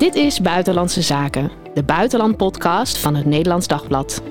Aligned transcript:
Dit 0.00 0.14
is 0.14 0.40
Buitenlandse 0.40 1.02
Zaken, 1.02 1.50
de 1.74 1.82
buitenlandpodcast 1.82 2.98
van 2.98 3.14
het 3.14 3.26
Nederlands 3.26 3.66
Dagblad. 3.66 4.22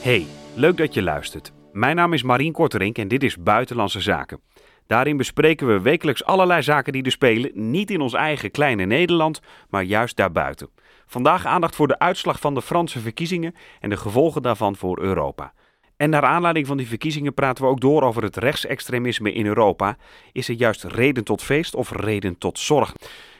Hey, 0.00 0.26
leuk 0.54 0.76
dat 0.76 0.94
je 0.94 1.02
luistert. 1.02 1.52
Mijn 1.72 1.96
naam 1.96 2.12
is 2.12 2.22
Marien 2.22 2.52
Korterink 2.52 2.98
en 2.98 3.08
dit 3.08 3.22
is 3.22 3.36
Buitenlandse 3.36 4.00
Zaken. 4.00 4.40
Daarin 4.86 5.16
bespreken 5.16 5.66
we 5.66 5.80
wekelijks 5.80 6.24
allerlei 6.24 6.62
zaken 6.62 6.92
die 6.92 7.02
er 7.02 7.10
spelen, 7.10 7.70
niet 7.70 7.90
in 7.90 8.00
ons 8.00 8.12
eigen 8.12 8.50
kleine 8.50 8.84
Nederland, 8.84 9.40
maar 9.68 9.84
juist 9.84 10.16
daarbuiten. 10.16 10.68
Vandaag 11.06 11.46
aandacht 11.46 11.74
voor 11.74 11.88
de 11.88 11.98
uitslag 11.98 12.40
van 12.40 12.54
de 12.54 12.62
Franse 12.62 13.00
verkiezingen 13.00 13.54
en 13.80 13.90
de 13.90 13.96
gevolgen 13.96 14.42
daarvan 14.42 14.76
voor 14.76 15.00
Europa. 15.00 15.52
En 15.96 16.10
naar 16.10 16.24
aanleiding 16.24 16.66
van 16.66 16.76
die 16.76 16.88
verkiezingen 16.88 17.34
praten 17.34 17.64
we 17.64 17.70
ook 17.70 17.80
door 17.80 18.02
over 18.02 18.22
het 18.22 18.36
rechtsextremisme 18.36 19.32
in 19.32 19.46
Europa. 19.46 19.96
Is 20.32 20.48
het 20.48 20.58
juist 20.58 20.84
reden 20.84 21.24
tot 21.24 21.42
feest 21.42 21.74
of 21.74 21.90
reden 21.90 22.38
tot 22.38 22.58
zorg? 22.58 22.92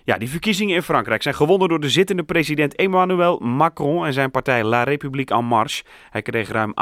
Ja, 0.07 0.19
die 0.19 0.31
verkiezingen 0.31 0.75
in 0.75 0.83
Frankrijk 0.83 1.23
zijn 1.23 1.35
gewonnen 1.35 1.69
door 1.69 1.81
de 1.81 1.89
zittende 1.89 2.23
president 2.23 2.75
Emmanuel 2.75 3.39
Macron 3.39 4.07
en 4.07 4.13
zijn 4.13 4.31
partij 4.31 4.65
La 4.65 4.83
République 4.83 5.35
En 5.35 5.45
Marche. 5.45 5.85
Hij 6.11 6.23
kreeg 6.23 6.49
ruim 6.49 6.73
58% 6.73 6.75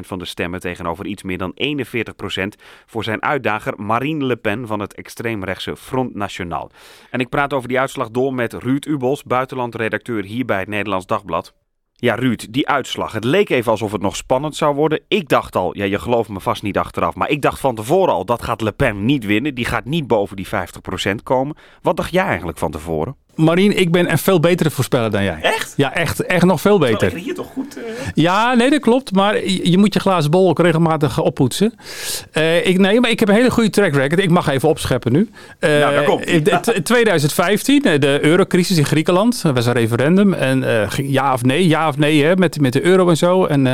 van 0.00 0.18
de 0.18 0.24
stemmen 0.24 0.60
tegenover 0.60 1.06
iets 1.06 1.22
meer 1.22 1.38
dan 1.38 1.54
41% 1.54 2.62
voor 2.86 3.04
zijn 3.04 3.22
uitdager 3.22 3.80
Marine 3.82 4.24
Le 4.24 4.36
Pen 4.36 4.66
van 4.66 4.80
het 4.80 4.94
extreemrechtse 4.94 5.76
Front 5.76 6.14
National. 6.14 6.70
En 7.10 7.20
ik 7.20 7.28
praat 7.28 7.52
over 7.52 7.68
die 7.68 7.80
uitslag 7.80 8.10
door 8.10 8.34
met 8.34 8.52
Ruud 8.52 8.86
Ubos, 8.86 9.22
buitenlandredacteur 9.22 10.24
hier 10.24 10.44
bij 10.44 10.58
het 10.58 10.68
Nederlands 10.68 11.06
Dagblad. 11.06 11.54
Ja, 11.98 12.14
Ruud, 12.14 12.46
die 12.50 12.68
uitslag. 12.68 13.12
Het 13.12 13.24
leek 13.24 13.50
even 13.50 13.70
alsof 13.70 13.92
het 13.92 14.02
nog 14.02 14.16
spannend 14.16 14.56
zou 14.56 14.74
worden. 14.74 15.00
Ik 15.08 15.28
dacht 15.28 15.56
al, 15.56 15.76
ja, 15.76 15.84
je 15.84 15.98
gelooft 15.98 16.28
me 16.28 16.40
vast 16.40 16.62
niet 16.62 16.78
achteraf, 16.78 17.14
maar 17.14 17.30
ik 17.30 17.42
dacht 17.42 17.60
van 17.60 17.74
tevoren 17.74 18.14
al, 18.14 18.24
dat 18.24 18.42
gaat 18.42 18.60
Le 18.60 18.72
Pen 18.72 19.04
niet 19.04 19.24
winnen. 19.24 19.54
Die 19.54 19.64
gaat 19.64 19.84
niet 19.84 20.06
boven 20.06 20.36
die 20.36 20.46
50% 20.46 20.50
komen. 21.22 21.56
Wat 21.82 21.96
dacht 21.96 22.12
jij 22.12 22.24
eigenlijk 22.24 22.58
van 22.58 22.70
tevoren? 22.70 23.16
Marien, 23.36 23.78
ik 23.78 23.90
ben 23.92 24.10
een 24.10 24.18
veel 24.18 24.40
betere 24.40 24.70
voorspeller 24.70 25.10
dan 25.10 25.24
jij. 25.24 25.38
Echt? 25.42 25.74
Ja, 25.76 25.94
echt, 25.94 26.20
echt 26.20 26.44
nog 26.44 26.60
veel 26.60 26.78
beter. 26.78 27.14
hier 27.14 27.34
toch 27.34 27.46
goed? 27.52 27.78
Uh... 27.78 27.84
Ja, 28.14 28.54
nee, 28.54 28.70
dat 28.70 28.80
klopt. 28.80 29.12
Maar 29.12 29.44
je, 29.44 29.70
je 29.70 29.78
moet 29.78 29.94
je 29.94 30.00
glazen 30.00 30.30
bol 30.30 30.48
ook 30.48 30.58
regelmatig 30.58 31.20
oppoetsen. 31.20 31.74
Uh, 32.32 32.66
ik, 32.66 32.78
nee, 32.78 33.00
maar 33.00 33.10
ik 33.10 33.20
heb 33.20 33.28
een 33.28 33.34
hele 33.34 33.50
goede 33.50 33.70
track 33.70 33.94
record. 33.94 34.20
Ik 34.20 34.30
mag 34.30 34.48
even 34.48 34.68
opscheppen 34.68 35.12
nu. 35.12 35.28
Uh, 35.60 35.70
nou, 35.70 35.94
daar 35.94 36.04
komt 36.04 36.24
In 36.24 36.42
2015, 36.82 37.82
de 37.82 38.18
eurocrisis 38.22 38.78
in 38.78 38.84
Griekenland. 38.84 39.42
Er 39.42 39.54
was 39.54 39.66
een 39.66 39.72
referendum. 39.72 40.32
En 40.32 40.64
ja 40.96 41.32
of 41.32 41.42
nee, 41.42 41.68
ja 41.68 41.88
of 41.88 41.96
nee, 41.96 42.24
hè, 42.24 42.36
met, 42.36 42.60
met 42.60 42.72
de 42.72 42.82
euro 42.82 43.08
en 43.08 43.16
zo. 43.16 43.44
En 43.44 43.66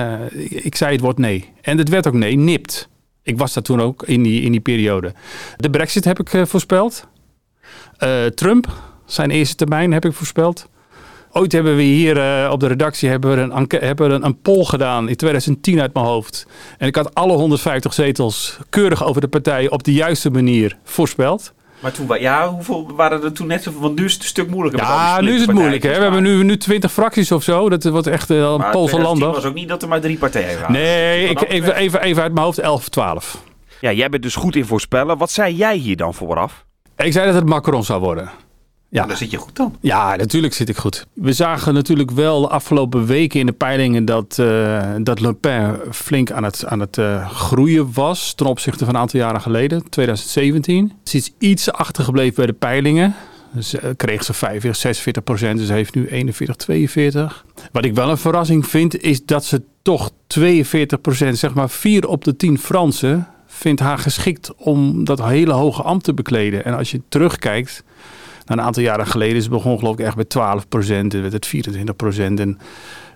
ik 0.48 0.76
zei 0.76 0.92
het 0.92 1.00
wordt 1.00 1.18
nee. 1.18 1.48
En 1.60 1.78
het 1.78 1.88
werd 1.88 2.06
ook 2.06 2.14
nee, 2.14 2.36
nipt. 2.36 2.88
Ik 3.22 3.38
was 3.38 3.52
daar 3.52 3.62
toen 3.62 3.80
ook 3.80 4.02
in 4.06 4.22
die, 4.22 4.42
in 4.42 4.50
die 4.50 4.60
periode. 4.60 5.12
De 5.56 5.70
brexit 5.70 6.04
heb 6.04 6.20
ik 6.20 6.46
voorspeld. 6.46 7.06
Trump 8.34 8.91
zijn 9.04 9.30
eerste 9.30 9.54
termijn, 9.54 9.92
heb 9.92 10.04
ik 10.04 10.12
voorspeld. 10.12 10.68
Ooit 11.32 11.52
hebben 11.52 11.76
we 11.76 11.82
hier 11.82 12.16
uh, 12.16 12.50
op 12.50 12.60
de 12.60 12.66
redactie 12.66 13.08
hebben 13.08 13.34
we 13.34 13.40
een, 13.40 13.66
hebben 13.68 14.08
we 14.08 14.14
een, 14.14 14.24
een 14.24 14.40
poll 14.40 14.64
gedaan 14.64 15.08
in 15.08 15.16
2010 15.16 15.80
uit 15.80 15.94
mijn 15.94 16.06
hoofd. 16.06 16.46
En 16.78 16.86
ik 16.86 16.96
had 16.96 17.14
alle 17.14 17.32
150 17.32 17.94
zetels 17.94 18.58
keurig 18.70 19.04
over 19.04 19.20
de 19.20 19.28
partij 19.28 19.70
op 19.70 19.82
de 19.82 19.92
juiste 19.92 20.30
manier 20.30 20.76
voorspeld. 20.84 21.52
Maar 21.82 21.92
toen, 21.92 22.08
ja, 22.20 22.48
hoeveel 22.48 22.90
waren 22.96 23.22
er 23.22 23.32
toen 23.32 23.46
net 23.46 23.62
zoveel? 23.62 23.80
Want 23.80 23.98
nu 23.98 24.04
is 24.04 24.12
het 24.12 24.22
een 24.22 24.28
stuk 24.28 24.50
moeilijker. 24.50 24.80
Ja, 24.80 25.20
nu 25.20 25.34
is 25.34 25.40
het 25.40 25.52
moeilijk. 25.52 25.82
Hè? 25.82 25.94
We 25.94 26.02
hebben 26.02 26.22
nu, 26.22 26.42
nu 26.42 26.56
20 26.56 26.92
fracties 26.92 27.32
of 27.32 27.42
zo. 27.42 27.68
Dat 27.68 27.84
wordt 27.84 28.06
echt 28.06 28.30
uh, 28.30 28.38
een 28.38 28.70
Poolse 28.70 29.00
land. 29.00 29.20
Het 29.20 29.34
was 29.34 29.44
ook 29.44 29.54
niet 29.54 29.68
dat 29.68 29.82
er 29.82 29.88
maar 29.88 30.00
drie 30.00 30.18
partijen 30.18 30.58
waren. 30.58 30.72
Nee, 30.72 31.28
ik, 31.28 31.40
even, 31.48 31.76
even, 31.76 32.02
even 32.02 32.22
uit 32.22 32.32
mijn 32.32 32.44
hoofd 32.44 32.58
11 32.58 32.78
of 32.78 32.88
12. 32.88 33.42
Ja, 33.80 33.92
jij 33.92 34.08
bent 34.08 34.22
dus 34.22 34.34
goed 34.34 34.56
in 34.56 34.64
voorspellen. 34.64 35.18
Wat 35.18 35.30
zei 35.30 35.54
jij 35.54 35.76
hier 35.76 35.96
dan 35.96 36.14
vooraf? 36.14 36.64
Ik 36.96 37.12
zei 37.12 37.26
dat 37.26 37.34
het 37.34 37.46
Macron 37.46 37.84
zou 37.84 38.00
worden. 38.00 38.30
Ja, 38.92 39.06
daar 39.06 39.16
zit 39.16 39.30
je 39.30 39.36
goed 39.36 39.56
dan. 39.56 39.76
Ja, 39.80 40.16
natuurlijk 40.16 40.54
zit 40.54 40.68
ik 40.68 40.76
goed. 40.76 41.06
We 41.12 41.32
zagen 41.32 41.74
natuurlijk 41.74 42.10
wel 42.10 42.40
de 42.40 42.48
afgelopen 42.48 43.06
weken 43.06 43.40
in 43.40 43.46
de 43.46 43.52
peilingen 43.52 44.04
dat, 44.04 44.36
uh, 44.40 44.82
dat 44.98 45.20
Le 45.20 45.34
Pen 45.34 45.80
flink 45.90 46.30
aan 46.30 46.44
het, 46.44 46.66
aan 46.66 46.80
het 46.80 46.96
uh, 46.96 47.30
groeien 47.30 47.92
was 47.92 48.34
ten 48.34 48.46
opzichte 48.46 48.84
van 48.84 48.94
een 48.94 49.00
aantal 49.00 49.20
jaren 49.20 49.40
geleden, 49.40 49.88
2017. 49.88 50.92
Ze 51.04 51.16
is 51.16 51.32
iets 51.38 51.72
achtergebleven 51.72 52.34
bij 52.34 52.46
de 52.46 52.52
peilingen. 52.52 53.14
Dus, 53.52 53.74
uh, 53.74 53.80
kreeg 53.96 54.24
ze 54.24 54.32
45, 54.32 54.80
46 54.80 55.22
procent, 55.22 55.58
dus 55.58 55.68
heeft 55.68 55.94
nu 55.94 56.06
41, 56.06 56.56
42. 56.56 57.44
Wat 57.72 57.84
ik 57.84 57.94
wel 57.94 58.10
een 58.10 58.18
verrassing 58.18 58.66
vind, 58.66 59.02
is 59.02 59.24
dat 59.24 59.44
ze 59.44 59.62
toch 59.82 60.10
42 60.26 61.00
procent, 61.00 61.38
zeg 61.38 61.54
maar 61.54 61.70
4 61.70 62.08
op 62.08 62.24
de 62.24 62.36
10 62.36 62.58
Fransen, 62.58 63.28
vindt 63.46 63.80
haar 63.80 63.98
geschikt 63.98 64.54
om 64.54 65.04
dat 65.04 65.24
hele 65.24 65.52
hoge 65.52 65.82
ambt 65.82 66.04
te 66.04 66.14
bekleden. 66.14 66.64
En 66.64 66.76
als 66.76 66.90
je 66.90 67.00
terugkijkt 67.08 67.84
een 68.46 68.60
aantal 68.60 68.82
jaren 68.82 69.06
geleden 69.06 69.36
is 69.36 69.42
het 69.42 69.52
begon 69.52 69.78
geloof 69.78 69.98
ik 69.98 70.04
echt 70.06 70.16
bij 70.16 70.24
12 70.24 70.68
procent. 70.68 71.12
werd 71.12 71.32
het 71.32 71.46
24 71.46 71.96
procent. 71.96 72.40
En 72.40 72.58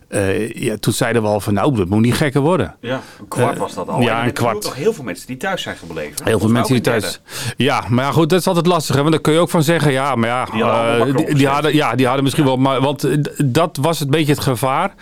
uh, 0.09 0.53
ja, 0.53 0.77
toen 0.77 0.93
zeiden 0.93 1.23
we 1.23 1.29
al 1.29 1.41
van 1.41 1.55
nou, 1.55 1.77
dat 1.77 1.89
moet 1.89 2.01
niet 2.01 2.15
gekker 2.15 2.41
worden. 2.41 2.75
Ja, 2.81 3.01
een 3.21 3.29
kwart 3.29 3.55
uh, 3.55 3.61
was 3.61 3.75
dat 3.75 3.89
al. 3.89 4.01
Ja, 4.01 4.21
en 4.21 4.27
een 4.27 4.33
kwart. 4.33 4.61
toch 4.61 4.75
heel 4.75 4.93
veel 4.93 5.05
mensen 5.05 5.27
die 5.27 5.37
thuis 5.37 5.63
zijn 5.63 5.77
gebleven. 5.77 6.25
Heel 6.25 6.39
veel 6.39 6.49
mensen 6.49 6.75
die 6.75 6.83
thuis. 6.83 7.21
Ja, 7.57 7.85
maar 7.89 8.05
ja, 8.05 8.13
goed, 8.13 8.31
dat 8.31 8.41
is 8.41 8.47
altijd 8.47 8.67
lastig. 8.67 8.95
Hè? 8.95 9.01
Want 9.01 9.13
daar 9.13 9.23
kun 9.23 9.33
je 9.33 9.39
ook 9.39 9.51
van 9.51 9.63
zeggen, 9.63 9.93
ja, 9.93 10.15
maar 10.15 10.29
ja, 10.29 10.45
die 10.45 10.63
hadden, 10.63 11.09
uh, 11.09 11.17
die, 11.17 11.35
die, 11.35 11.49
hadden, 11.49 11.75
ja, 11.75 11.95
die 11.95 12.07
hadden 12.07 12.25
misschien 12.25 12.45
wel, 12.45 12.57
maar 12.57 12.81
want 12.81 13.09
dat 13.45 13.77
was 13.81 13.99
het 13.99 14.11
beetje 14.11 14.33
het 14.33 14.43
gevaar. 14.43 14.95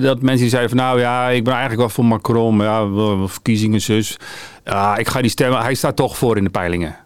dat 0.00 0.22
mensen 0.22 0.40
die 0.40 0.48
zeiden 0.48 0.70
van 0.70 0.78
nou 0.78 1.00
ja, 1.00 1.28
ik 1.28 1.44
ben 1.44 1.52
eigenlijk 1.52 1.80
wel 1.80 1.90
voor 1.90 2.04
Macron, 2.04 2.56
maar 2.56 2.66
ja, 2.66 2.86
verkiezingen 3.26 3.80
zus. 3.80 4.16
Ja, 4.64 4.96
ik 4.96 5.08
ga 5.08 5.20
die 5.20 5.30
stemmen. 5.30 5.60
Hij 5.60 5.74
staat 5.74 5.96
toch 5.96 6.16
voor 6.16 6.36
in 6.36 6.44
de 6.44 6.50
peilingen. 6.50 6.96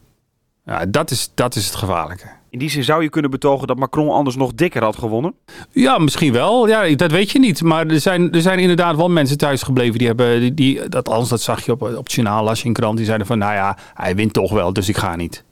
Ja, 0.65 0.87
dat 0.87 1.11
is, 1.11 1.31
dat 1.35 1.55
is 1.55 1.67
het 1.67 1.75
gevaarlijke. 1.75 2.27
In 2.51 2.59
die 2.59 2.71
zin 2.71 2.85
zou 2.85 3.03
je 3.03 3.09
kunnen 3.09 3.31
betogen 3.31 3.67
dat 3.67 3.79
Macron 3.79 4.11
anders 4.11 4.37
nog 4.37 4.55
dikker 4.55 4.83
had 4.83 4.97
gewonnen? 4.97 5.35
Ja, 5.71 5.99
misschien 5.99 6.33
wel. 6.33 6.69
Ja, 6.69 6.95
dat 6.95 7.11
weet 7.11 7.31
je 7.31 7.39
niet. 7.39 7.63
Maar 7.63 7.87
er 7.87 8.01
zijn, 8.01 8.33
er 8.33 8.41
zijn 8.41 8.59
inderdaad 8.59 8.97
wel 8.97 9.09
mensen 9.09 9.39
thuis 9.39 9.63
gebleven 9.63 9.99
die 9.99 10.07
hebben... 10.07 10.41
Die, 10.41 10.55
die, 10.55 10.89
dat, 10.89 11.09
anders, 11.09 11.29
dat 11.29 11.41
zag 11.41 11.65
je 11.65 11.73
op, 11.73 11.83
op 11.83 12.05
het 12.05 12.13
journaal, 12.13 12.45
las 12.45 12.61
je 12.61 12.67
in 12.67 12.73
krant. 12.73 12.97
Die 12.97 13.07
zeiden 13.07 13.27
van, 13.27 13.39
nou 13.39 13.55
ja, 13.55 13.79
hij 13.95 14.15
wint 14.15 14.33
toch 14.33 14.53
wel, 14.53 14.73
dus 14.73 14.89
ik 14.89 14.97
ga 14.97 15.17
niet. 15.17 15.45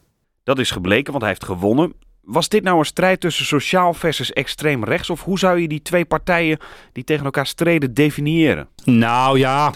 Dat 0.45 0.59
is 0.59 0.71
gebleken, 0.71 1.11
want 1.11 1.21
hij 1.21 1.33
heeft 1.33 1.45
gewonnen. 1.45 1.93
Was 2.21 2.49
dit 2.49 2.63
nou 2.63 2.79
een 2.79 2.85
strijd 2.85 3.21
tussen 3.21 3.47
sociaal 3.47 3.95
versus 3.95 4.33
extreem 4.33 4.85
rechts? 4.85 5.11
Of 5.11 5.23
hoe 5.25 5.39
zou 5.39 5.61
je 5.61 5.69
die 5.69 5.83
twee 5.83 6.05
partijen 6.05 6.59
die 6.93 7.05
tegen 7.05 7.25
elkaar 7.25 7.47
streden 7.47 7.95
definiëren? 7.95 8.69
Nou 8.85 9.39
ja, 9.39 9.73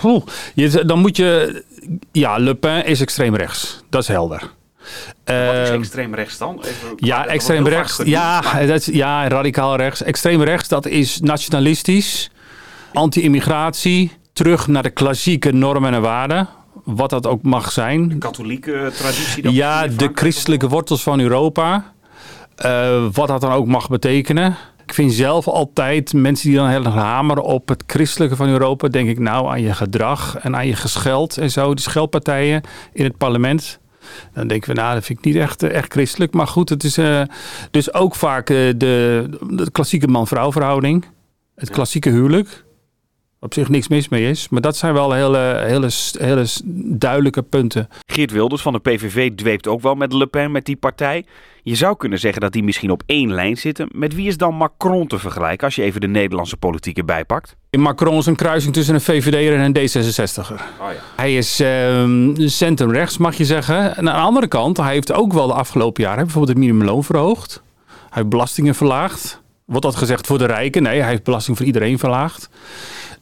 je, 0.54 0.84
dan 0.84 0.98
moet 0.98 1.16
je... 1.16 1.62
Ja, 2.12 2.36
Le 2.38 2.54
Pen 2.54 2.86
is 2.86 3.00
extreem 3.00 3.34
rechts. 3.34 3.84
Dat 3.88 4.02
is 4.02 4.08
helder. 4.08 4.50
Wat 5.24 5.54
is 5.54 5.70
extreem 5.70 6.14
rechts 6.14 6.38
dan? 6.38 6.58
Even, 6.58 6.88
ja, 6.96 7.26
extreem 7.26 7.66
rechts. 7.68 8.00
Ja, 8.04 8.40
dat 8.66 8.80
is, 8.80 8.86
ja, 8.86 9.28
radicaal 9.28 9.76
rechts. 9.76 10.02
Extreem 10.02 10.42
rechts, 10.42 10.68
dat 10.68 10.86
is 10.86 11.20
nationalistisch, 11.20 12.30
anti-immigratie, 12.92 14.12
terug 14.32 14.66
naar 14.66 14.82
de 14.82 14.90
klassieke 14.90 15.52
normen 15.52 15.94
en 15.94 16.02
waarden. 16.02 16.48
Wat 16.84 17.10
dat 17.10 17.26
ook 17.26 17.42
mag 17.42 17.72
zijn. 17.72 18.08
De 18.08 18.18
katholieke 18.18 18.92
traditie. 18.98 19.42
Dan 19.42 19.54
ja, 19.54 19.86
de 19.86 20.10
christelijke 20.14 20.68
wortels 20.68 21.02
van 21.02 21.20
Europa. 21.20 21.92
Uh, 22.64 23.04
wat 23.12 23.28
dat 23.28 23.40
dan 23.40 23.52
ook 23.52 23.66
mag 23.66 23.88
betekenen. 23.88 24.56
Ik 24.86 24.94
vind 24.94 25.12
zelf 25.12 25.48
altijd 25.48 26.12
mensen 26.12 26.48
die 26.48 26.58
dan 26.58 26.68
heel 26.68 26.84
erg 26.84 26.94
hameren 26.94 27.42
op 27.42 27.68
het 27.68 27.84
christelijke 27.86 28.36
van 28.36 28.48
Europa. 28.48 28.88
Denk 28.88 29.08
ik 29.08 29.18
nou 29.18 29.48
aan 29.48 29.62
je 29.62 29.74
gedrag 29.74 30.36
en 30.38 30.56
aan 30.56 30.66
je 30.66 30.76
gescheld 30.76 31.38
en 31.38 31.50
zo. 31.50 31.74
De 31.74 31.80
scheldpartijen 31.80 32.62
in 32.92 33.04
het 33.04 33.16
parlement. 33.16 33.78
Dan 34.32 34.46
denken 34.46 34.74
we, 34.74 34.80
nou, 34.80 34.94
dat 34.94 35.04
vind 35.04 35.18
ik 35.18 35.24
niet 35.24 35.36
echt, 35.36 35.62
echt 35.62 35.92
christelijk. 35.92 36.32
Maar 36.32 36.46
goed, 36.46 36.68
het 36.68 36.84
is 36.84 36.98
uh, 36.98 37.22
dus 37.70 37.92
ook 37.92 38.14
vaak 38.14 38.50
uh, 38.50 38.56
de, 38.56 39.26
de, 39.48 39.70
klassieke 39.70 40.08
man-vrouw 40.08 40.52
verhouding. 40.52 41.04
Het 41.54 41.70
klassieke 41.70 42.10
huwelijk. 42.10 42.64
Op 43.44 43.54
zich 43.54 43.68
niks 43.68 43.88
mis 43.88 44.08
mee 44.08 44.30
is. 44.30 44.48
Maar 44.48 44.60
dat 44.60 44.76
zijn 44.76 44.92
wel 44.92 45.12
hele, 45.12 45.62
hele, 45.66 45.90
hele 46.18 46.46
duidelijke 46.84 47.42
punten. 47.42 47.88
Geert 48.06 48.30
Wilders 48.30 48.62
van 48.62 48.72
de 48.72 48.78
PVV 48.78 49.34
dweept 49.34 49.68
ook 49.68 49.80
wel 49.80 49.94
met 49.94 50.12
Le 50.12 50.26
Pen, 50.26 50.52
met 50.52 50.64
die 50.64 50.76
partij. 50.76 51.24
Je 51.62 51.74
zou 51.74 51.96
kunnen 51.96 52.18
zeggen 52.18 52.40
dat 52.40 52.52
die 52.52 52.62
misschien 52.62 52.90
op 52.90 53.02
één 53.06 53.32
lijn 53.32 53.56
zitten. 53.56 53.88
Met 53.92 54.14
wie 54.14 54.26
is 54.26 54.36
dan 54.36 54.54
Macron 54.54 55.06
te 55.06 55.18
vergelijken 55.18 55.66
als 55.66 55.74
je 55.74 55.82
even 55.82 56.00
de 56.00 56.06
Nederlandse 56.06 56.56
politiek 56.56 56.98
erbij 56.98 57.24
pakt? 57.24 57.56
Macron 57.70 58.18
is 58.18 58.26
een 58.26 58.36
kruising 58.36 58.74
tussen 58.74 58.94
een 58.94 59.00
VVD'er 59.00 59.54
en 59.54 59.60
een 59.60 59.76
D66'er. 59.76 60.52
Oh 60.52 60.58
ja. 60.78 61.00
Hij 61.16 61.36
is 61.36 61.60
uh, 61.60 62.48
centrumrechts, 62.48 63.18
mag 63.18 63.34
je 63.34 63.44
zeggen. 63.44 63.96
En 63.96 64.10
aan 64.10 64.20
de 64.20 64.26
andere 64.26 64.48
kant, 64.48 64.76
hij 64.76 64.92
heeft 64.92 65.12
ook 65.12 65.32
wel 65.32 65.46
de 65.46 65.52
afgelopen 65.54 66.02
jaren 66.02 66.24
bijvoorbeeld 66.24 66.56
het 66.56 66.66
minimumloon 66.66 67.04
verhoogd. 67.04 67.62
Hij 67.86 68.08
heeft 68.10 68.28
belastingen 68.28 68.74
verlaagd. 68.74 69.42
Wordt 69.64 69.84
dat 69.84 69.96
gezegd 69.96 70.26
voor 70.26 70.38
de 70.38 70.46
rijken? 70.46 70.82
Nee, 70.82 71.00
hij 71.00 71.10
heeft 71.10 71.24
belasting 71.24 71.56
voor 71.56 71.66
iedereen 71.66 71.98
verlaagd. 71.98 72.48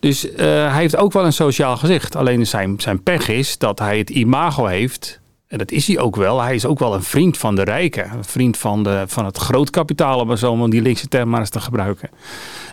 Dus 0.03 0.25
uh, 0.25 0.37
hij 0.37 0.81
heeft 0.81 0.97
ook 0.97 1.13
wel 1.13 1.25
een 1.25 1.33
sociaal 1.33 1.77
gezicht. 1.77 2.17
Alleen 2.17 2.47
zijn, 2.47 2.75
zijn 2.81 3.03
pech 3.03 3.29
is 3.29 3.59
dat 3.59 3.79
hij 3.79 3.99
het 3.99 4.11
imago 4.11 4.67
heeft 4.67 5.21
en 5.53 5.59
dat 5.59 5.71
is 5.71 5.87
hij 5.87 5.99
ook 5.99 6.17
wel. 6.17 6.41
Hij 6.41 6.55
is 6.55 6.67
ook 6.67 6.79
wel 6.79 6.95
een 6.95 7.03
vriend 7.03 7.39
van 7.39 7.55
de 7.55 7.63
rijken. 7.63 8.13
Een 8.13 8.25
vriend 8.25 8.59
van, 8.59 8.83
de, 8.83 9.05
van 9.07 9.25
het 9.25 9.37
grootkapitaal, 9.37 10.21
om 10.21 10.37
zo 10.37 10.53
om 10.53 10.71
die 10.71 10.83
linkse 10.83 11.09
term 11.09 11.29
maar 11.29 11.41
eens 11.41 11.51
te 11.51 11.61
gebruiken. 11.61 12.11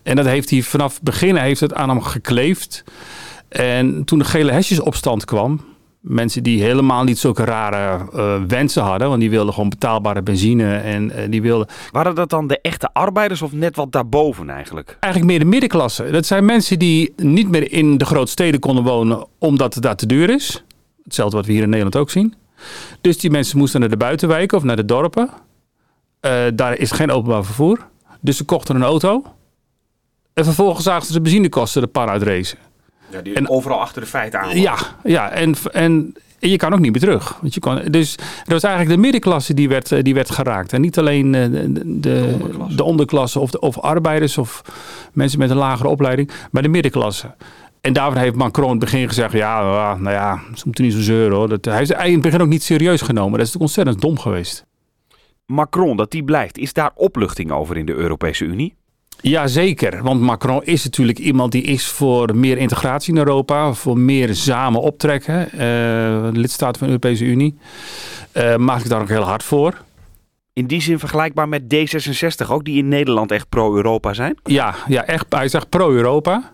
En 0.04 0.16
dat 0.16 0.26
heeft 0.26 0.50
hij 0.50 0.62
vanaf 0.62 0.94
het 0.94 1.04
begin 1.04 1.36
heeft 1.36 1.60
het 1.60 1.74
aan 1.74 1.90
hem 1.90 2.02
gekleefd. 2.02 2.84
En 3.50 4.04
toen 4.06 4.20
de 4.20 4.26
gele 4.26 4.52
hesjesopstand 4.52 5.26
kwam, 5.26 5.66
Mensen 6.00 6.44
die 6.44 6.64
helemaal 6.64 7.04
niet 7.04 7.18
zulke 7.18 7.44
rare 7.44 8.06
uh, 8.14 8.44
wensen 8.48 8.84
hadden. 8.84 9.08
Want 9.08 9.20
die 9.20 9.30
wilden 9.30 9.54
gewoon 9.54 9.70
betaalbare 9.70 10.22
benzine. 10.22 10.76
En 10.76 11.10
uh, 11.10 11.16
die 11.30 11.42
wilden... 11.42 11.68
Waren 11.92 12.16
dat 12.16 12.30
dan 12.30 12.48
de 12.48 12.62
echte 12.62 12.90
arbeiders 12.94 13.42
of 13.42 13.52
net 13.52 13.76
wat 13.76 13.92
daarboven 13.92 14.50
eigenlijk? 14.50 14.98
Eigenlijk 15.00 15.34
meer 15.34 15.44
de 15.44 15.50
middenklasse. 15.50 16.10
Dat 16.12 16.26
zijn 16.26 16.46
mensen 16.46 16.80
die 16.80 17.14
niet 17.16 17.50
meer 17.50 17.72
in 17.72 17.98
de 17.98 18.06
grote 18.06 18.32
steden 18.32 18.60
konden 18.60 18.84
wonen 18.84 19.28
omdat 19.38 19.74
het 19.74 19.84
daar 19.84 19.96
te 19.96 20.06
duur 20.06 20.30
is. 20.30 20.64
Hetzelfde 21.04 21.36
wat 21.36 21.46
we 21.46 21.52
hier 21.52 21.64
in 21.64 21.70
Nederland 21.70 21.96
ook 21.96 22.10
zien. 22.10 22.34
Dus 23.02 23.18
die 23.18 23.32
mensen 23.32 23.58
moesten 23.58 23.80
naar 23.80 23.90
de 23.90 23.98
buitenwijken 23.98 24.58
of 24.58 24.64
naar 24.64 24.76
de 24.76 24.86
dorpen. 24.86 25.30
Uh, 26.22 26.32
daar 26.54 26.78
is 26.78 26.92
geen 26.92 27.12
openbaar 27.12 27.46
vervoer. 27.46 27.88
Dus 28.22 28.38
ze 28.38 28.44
kochten 28.44 28.76
een 28.76 28.84
auto. 28.84 29.24
En 30.34 30.44
vervolgens 30.44 30.84
zagen 30.84 31.06
ze 31.06 31.14
de 31.14 31.22
benzinekosten 31.22 31.82
de 31.82 31.88
par 31.88 32.08
uitrezen. 32.08 32.58
Ja, 33.12 33.22
die 33.22 33.34
en, 33.34 33.50
overal 33.50 33.80
achter 33.80 34.02
de 34.02 34.08
feiten 34.08 34.40
aan. 34.40 34.60
Ja, 34.60 34.78
ja 35.04 35.30
en, 35.30 35.56
en 35.72 36.14
je 36.40 36.58
kan 36.58 36.74
ook 36.74 36.80
niet 36.80 36.92
meer 36.92 37.02
terug. 37.02 37.38
Want 37.42 37.54
je 37.54 37.60
kan, 37.60 37.82
dus 37.86 38.16
dat 38.16 38.48
was 38.48 38.64
eigenlijk 38.64 38.96
de 38.96 39.02
middenklasse 39.02 39.54
die 39.54 39.70
werd, 39.70 39.92
eh, 39.92 40.04
die 40.04 40.14
werd 40.14 40.30
geraakt. 40.30 40.74
En 40.74 40.82
niet 40.82 40.98
alleen 40.98 41.36
eh, 41.36 41.44
de, 41.52 41.72
de, 41.72 42.00
de, 42.00 42.34
onderklasse. 42.34 42.76
de 42.76 42.84
onderklasse 42.84 43.40
of, 43.40 43.52
de, 43.52 43.60
of 43.60 43.80
arbeiders 43.80 44.38
of 44.38 44.62
mensen 45.14 45.40
met 45.40 45.50
een 45.50 45.58
lagere 45.58 45.90
opleiding, 45.90 46.32
maar 46.52 46.62
de 46.62 46.70
middenklasse. 46.70 47.36
En 47.82 47.94
daarvoor 47.94 48.22
heeft 48.22 48.36
Macron 48.36 48.66
in 48.66 48.76
het 48.76 48.80
begin 48.80 49.08
gezegd: 49.08 49.34
ja, 49.34 49.96
nou 49.96 50.16
ja, 50.16 50.42
ze 50.56 50.62
moeten 50.66 50.84
niet 50.84 50.94
zo 50.94 51.02
zeuren 51.02 51.38
hoor. 51.38 51.50
Dat, 51.50 51.66
hij 51.66 51.82
is 51.82 51.90
in 51.90 52.14
het 52.14 52.22
begin 52.22 52.42
ook 52.42 52.48
niet 52.48 52.64
serieus 52.64 53.02
genomen. 53.02 53.40
Dat 53.40 53.48
is 53.48 53.58
ontzettend 53.58 54.02
dom 54.02 54.20
geweest. 54.20 54.66
Macron, 55.46 55.98
dat 55.98 56.12
die 56.12 56.24
blijft, 56.24 56.58
is 56.58 56.74
daar 56.74 56.92
opluchting 56.96 57.52
over 57.52 57.78
in 57.78 57.86
de 57.86 57.94
Europese 57.94 58.46
Unie? 58.46 58.76
Jazeker, 59.22 60.04
want 60.04 60.22
Macron 60.22 60.64
is 60.64 60.84
natuurlijk 60.84 61.20
iemand 61.20 61.52
die 61.52 61.64
is 61.64 61.88
voor 61.88 62.36
meer 62.36 62.58
integratie 62.58 63.14
in 63.14 63.20
Europa, 63.20 63.74
voor 63.74 63.98
meer 63.98 64.36
samen 64.36 64.82
optrekken. 64.82 65.50
Uh, 65.54 66.30
lidstaten 66.32 66.80
van 66.80 66.88
de 66.88 66.94
Europese 66.94 67.26
Unie. 67.26 67.58
Uh, 68.34 68.56
maak 68.56 68.80
ik 68.80 68.90
daar 68.90 69.02
ook 69.02 69.10
heel 69.10 69.22
hard 69.22 69.44
voor. 69.44 69.82
In 70.54 70.68
die 70.68 70.82
zin 70.82 71.00
vergelijkbaar 71.00 71.50
met 71.50 71.62
D66 71.64 72.50
ook, 72.50 72.66
die 72.66 72.78
in 72.78 72.88
Nederland 72.88 73.32
echt 73.32 73.50
pro-Europa 73.50 74.14
zijn? 74.14 74.38
Ja, 74.44 74.76
ja 74.88 75.06
echt, 75.06 75.26
hij 75.30 75.46
is 75.46 75.54
echt 75.54 75.70
pro-Europa 75.70 76.52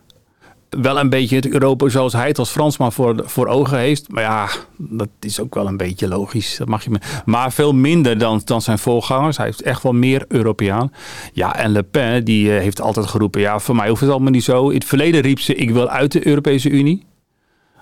wel 0.82 1.00
een 1.00 1.10
beetje 1.10 1.36
het 1.36 1.48
Europa 1.48 1.90
zoals 1.90 2.14
hij 2.14 2.28
het 2.28 2.40
als 2.40 2.50
Fransman 2.50 2.92
voor, 2.92 3.24
voor 3.26 3.48
ogen 3.48 3.78
heeft. 3.78 4.12
Maar 4.12 4.24
ja, 4.24 4.50
dat 4.78 5.10
is 5.20 5.40
ook 5.40 5.56
wel 5.56 5.68
een 5.68 5.78
beetje 5.78 6.08
logisch. 6.08 6.58
Dat 6.58 6.68
mag 6.68 6.84
je. 6.84 6.90
Maar 7.26 7.52
veel 7.52 7.74
minder 7.74 8.18
dan, 8.18 8.42
dan 8.46 8.62
zijn 8.62 8.80
voorgangers. 8.80 9.38
Hij 9.38 9.46
heeft 9.46 9.62
echt 9.62 9.84
wel 9.84 9.94
meer 9.94 10.26
Europeaan. 10.28 10.92
Ja, 11.34 11.56
en 11.56 11.72
Le 11.72 11.84
Pen 11.84 12.24
die 12.26 12.56
eh, 12.56 12.62
heeft 12.62 12.82
altijd 12.82 13.08
geroepen... 13.08 13.42
ja, 13.42 13.60
voor 13.60 13.76
mij 13.76 13.90
hoeft 13.90 14.02
het 14.02 14.10
allemaal 14.10 14.32
niet 14.32 14.44
zo. 14.44 14.70
In 14.70 14.76
het 14.76 14.86
verleden 14.86 15.22
riep 15.22 15.40
ze, 15.40 15.56
ik 15.56 15.72
wil 15.72 15.90
uit 15.90 16.12
de 16.12 16.28
Europese 16.28 16.70
Unie. 16.70 17.06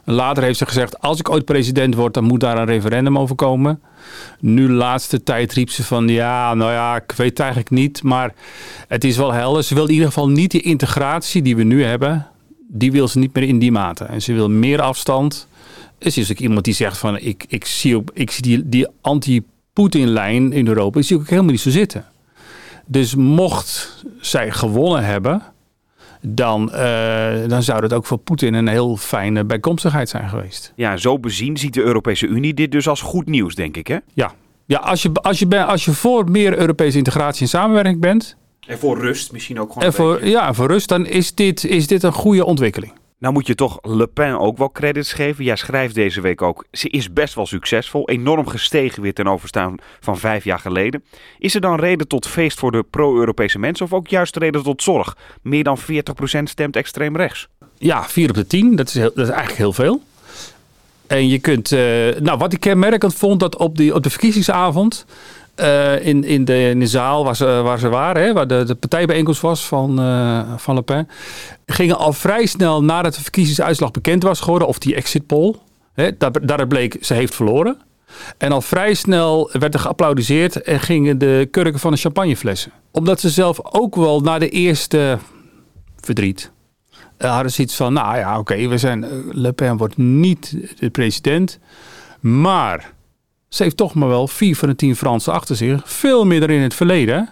Later 0.05 0.43
heeft 0.43 0.57
ze 0.57 0.65
gezegd, 0.65 0.99
als 0.99 1.19
ik 1.19 1.29
ooit 1.29 1.45
president 1.45 1.95
word, 1.95 2.13
dan 2.13 2.23
moet 2.23 2.39
daar 2.39 2.57
een 2.57 2.65
referendum 2.65 3.17
over 3.17 3.35
komen. 3.35 3.81
Nu 4.39 4.71
laatste 4.71 5.23
tijd 5.23 5.53
riep 5.53 5.69
ze 5.69 5.83
van, 5.83 6.07
ja, 6.07 6.53
nou 6.53 6.71
ja, 6.71 6.95
ik 6.95 7.11
weet 7.11 7.29
het 7.29 7.39
eigenlijk 7.39 7.69
niet, 7.69 8.03
maar 8.03 8.33
het 8.87 9.03
is 9.03 9.17
wel 9.17 9.33
helder. 9.33 9.63
Ze 9.63 9.73
wil 9.73 9.85
in 9.85 9.93
ieder 9.93 10.07
geval 10.07 10.29
niet 10.29 10.51
die 10.51 10.61
integratie 10.61 11.41
die 11.41 11.55
we 11.55 11.63
nu 11.63 11.83
hebben, 11.83 12.27
die 12.75 12.91
wil 12.91 13.07
ze 13.07 13.19
niet 13.19 13.33
meer 13.33 13.43
in 13.43 13.59
die 13.59 13.71
mate. 13.71 14.03
En 14.03 14.21
ze 14.21 14.33
wil 14.33 14.49
meer 14.49 14.81
afstand. 14.81 15.47
Is 15.97 16.13
dus 16.13 16.31
ook 16.31 16.37
iemand 16.37 16.65
die 16.65 16.73
zegt 16.73 16.97
van 16.97 17.17
ik, 17.17 17.45
ik 17.47 17.65
zie, 17.65 18.03
ik 18.13 18.31
zie 18.31 18.41
die, 18.41 18.69
die 18.69 18.87
anti-Poetin-lijn 19.01 20.51
in 20.51 20.67
Europa, 20.67 20.95
die 20.95 21.03
zie 21.03 21.15
ik 21.15 21.21
ook 21.21 21.29
helemaal 21.29 21.51
niet 21.51 21.59
zo 21.59 21.69
zitten. 21.69 22.05
Dus 22.85 23.15
mocht 23.15 24.03
zij 24.19 24.51
gewonnen 24.51 25.05
hebben, 25.05 25.41
dan, 26.21 26.69
uh, 26.73 27.47
dan 27.47 27.63
zou 27.63 27.81
dat 27.81 27.93
ook 27.93 28.05
voor 28.05 28.17
Poetin 28.17 28.53
een 28.53 28.67
heel 28.67 28.97
fijne 28.97 29.43
bijkomstigheid 29.43 30.09
zijn 30.09 30.29
geweest. 30.29 30.73
Ja, 30.75 30.97
zo 30.97 31.19
bezien 31.19 31.57
ziet 31.57 31.73
de 31.73 31.81
Europese 31.81 32.27
Unie 32.27 32.53
dit 32.53 32.71
dus 32.71 32.87
als 32.87 33.01
goed 33.01 33.25
nieuws, 33.25 33.55
denk 33.55 33.77
ik, 33.77 33.87
hè? 33.87 33.97
Ja, 34.13 34.31
ja 34.65 34.79
als, 34.79 35.01
je, 35.01 35.11
als, 35.13 35.39
je, 35.39 35.63
als 35.65 35.85
je 35.85 35.91
voor 35.91 36.31
meer 36.31 36.57
Europese 36.57 36.97
integratie 36.97 37.41
en 37.41 37.47
samenwerking 37.47 37.99
bent, 37.99 38.37
en 38.67 38.79
voor 38.79 38.99
rust 38.99 39.31
misschien 39.31 39.59
ook 39.59 39.71
gewoon. 39.71 39.87
En 39.87 39.93
voor, 39.93 40.25
ja, 40.25 40.53
voor 40.53 40.67
rust, 40.67 40.87
dan 40.87 41.05
is 41.05 41.35
dit, 41.35 41.63
is 41.63 41.87
dit 41.87 42.03
een 42.03 42.13
goede 42.13 42.45
ontwikkeling. 42.45 42.93
Nou 43.23 43.35
moet 43.35 43.47
je 43.47 43.55
toch 43.55 43.79
Le 43.81 44.07
Pen 44.07 44.39
ook 44.39 44.57
wel 44.57 44.71
credits 44.71 45.13
geven. 45.13 45.43
Jij 45.43 45.55
schrijft 45.55 45.95
deze 45.95 46.21
week 46.21 46.41
ook, 46.41 46.65
ze 46.71 46.89
is 46.89 47.13
best 47.13 47.33
wel 47.33 47.45
succesvol. 47.45 48.09
Enorm 48.09 48.47
gestegen 48.47 49.01
weer 49.01 49.13
ten 49.13 49.27
overstaan 49.27 49.75
van 49.99 50.17
vijf 50.17 50.43
jaar 50.43 50.59
geleden. 50.59 51.03
Is 51.39 51.55
er 51.55 51.61
dan 51.61 51.79
reden 51.79 52.07
tot 52.07 52.27
feest 52.27 52.59
voor 52.59 52.71
de 52.71 52.83
pro-Europese 52.89 53.59
mensen 53.59 53.85
of 53.85 53.93
ook 53.93 54.07
juist 54.07 54.35
reden 54.35 54.63
tot 54.63 54.83
zorg? 54.83 55.17
Meer 55.41 55.63
dan 55.63 55.79
40% 55.79 55.83
stemt 56.43 56.75
extreem 56.75 57.15
rechts. 57.15 57.47
Ja, 57.77 58.03
4 58.03 58.29
op 58.29 58.35
de 58.35 58.47
10, 58.47 58.75
dat 58.75 58.87
is, 58.87 58.93
heel, 58.93 59.11
dat 59.15 59.27
is 59.27 59.33
eigenlijk 59.33 59.57
heel 59.57 59.73
veel. 59.73 60.01
En 61.07 61.27
je 61.27 61.39
kunt, 61.39 61.71
uh, 61.71 61.79
nou 62.19 62.37
wat 62.37 62.53
ik 62.53 62.59
kenmerkend 62.59 63.13
vond, 63.13 63.39
dat 63.39 63.57
op, 63.57 63.77
die, 63.77 63.93
op 63.93 64.03
de 64.03 64.09
verkiezingsavond 64.09 65.05
uh, 65.55 66.05
in, 66.05 66.23
in, 66.23 66.45
de, 66.45 66.79
zaal 66.83 67.23
waar 67.23 67.35
ze, 67.35 67.45
waar 67.45 67.79
ze 67.79 67.89
waren, 67.89 68.23
hè, 68.23 68.33
waar 68.33 68.47
de, 68.47 68.75
partijbijeenkomst 68.79 69.41
was 69.41 69.65
van, 69.65 69.99
uh, 69.99 70.53
van 70.57 70.75
Le 70.75 70.81
Pen, 70.81 71.07
gingen 71.65 71.97
al 71.97 72.13
vrij 72.13 72.45
snel 72.45 72.83
nadat 72.83 73.15
de 73.15 73.21
verkiezingsuitslag 73.21 73.91
bekend 73.91 74.23
was 74.23 74.39
geworden, 74.39 74.67
of 74.67 74.77
die 74.77 74.95
exit 74.95 75.27
poll, 75.27 75.55
hè, 75.93 76.17
daar, 76.17 76.31
daar 76.45 76.67
bleek 76.67 76.97
ze 77.01 77.13
heeft 77.13 77.35
verloren. 77.35 77.77
En 78.37 78.51
al 78.51 78.61
vrij 78.61 78.93
snel 78.93 79.49
werd 79.51 79.73
er 79.73 79.79
geapplaudiseerd 79.79 80.61
en 80.61 80.79
gingen 80.79 81.17
de 81.17 81.47
kurken 81.51 81.79
van 81.79 81.91
de 81.91 81.97
champagneflessen. 81.97 82.71
Omdat 82.91 83.19
ze 83.19 83.29
zelf 83.29 83.59
ook 83.63 83.95
wel 83.95 84.19
na 84.19 84.39
de 84.39 84.49
eerste 84.49 85.17
verdriet 85.99 86.51
uh, 87.23 87.33
hadden 87.33 87.51
ze 87.51 87.61
iets 87.61 87.75
van, 87.75 87.93
nou 87.93 88.17
ja, 88.17 88.39
oké, 88.39 88.67
we 88.67 88.77
zijn, 88.77 89.05
Le 89.31 89.51
Pen 89.51 89.77
wordt 89.77 89.97
niet 89.97 90.57
de 90.79 90.89
president, 90.89 91.59
maar 92.19 92.92
ze 93.53 93.63
heeft 93.63 93.77
toch 93.77 93.93
maar 93.93 94.07
wel 94.07 94.27
vier 94.27 94.55
van 94.55 94.69
de 94.69 94.75
tien 94.75 94.95
Fransen 94.95 95.33
achter 95.33 95.55
zich. 95.55 95.81
Veel 95.85 96.25
meer 96.25 96.39
dan 96.39 96.49
in 96.49 96.61
het 96.61 96.73
verleden. 96.73 97.29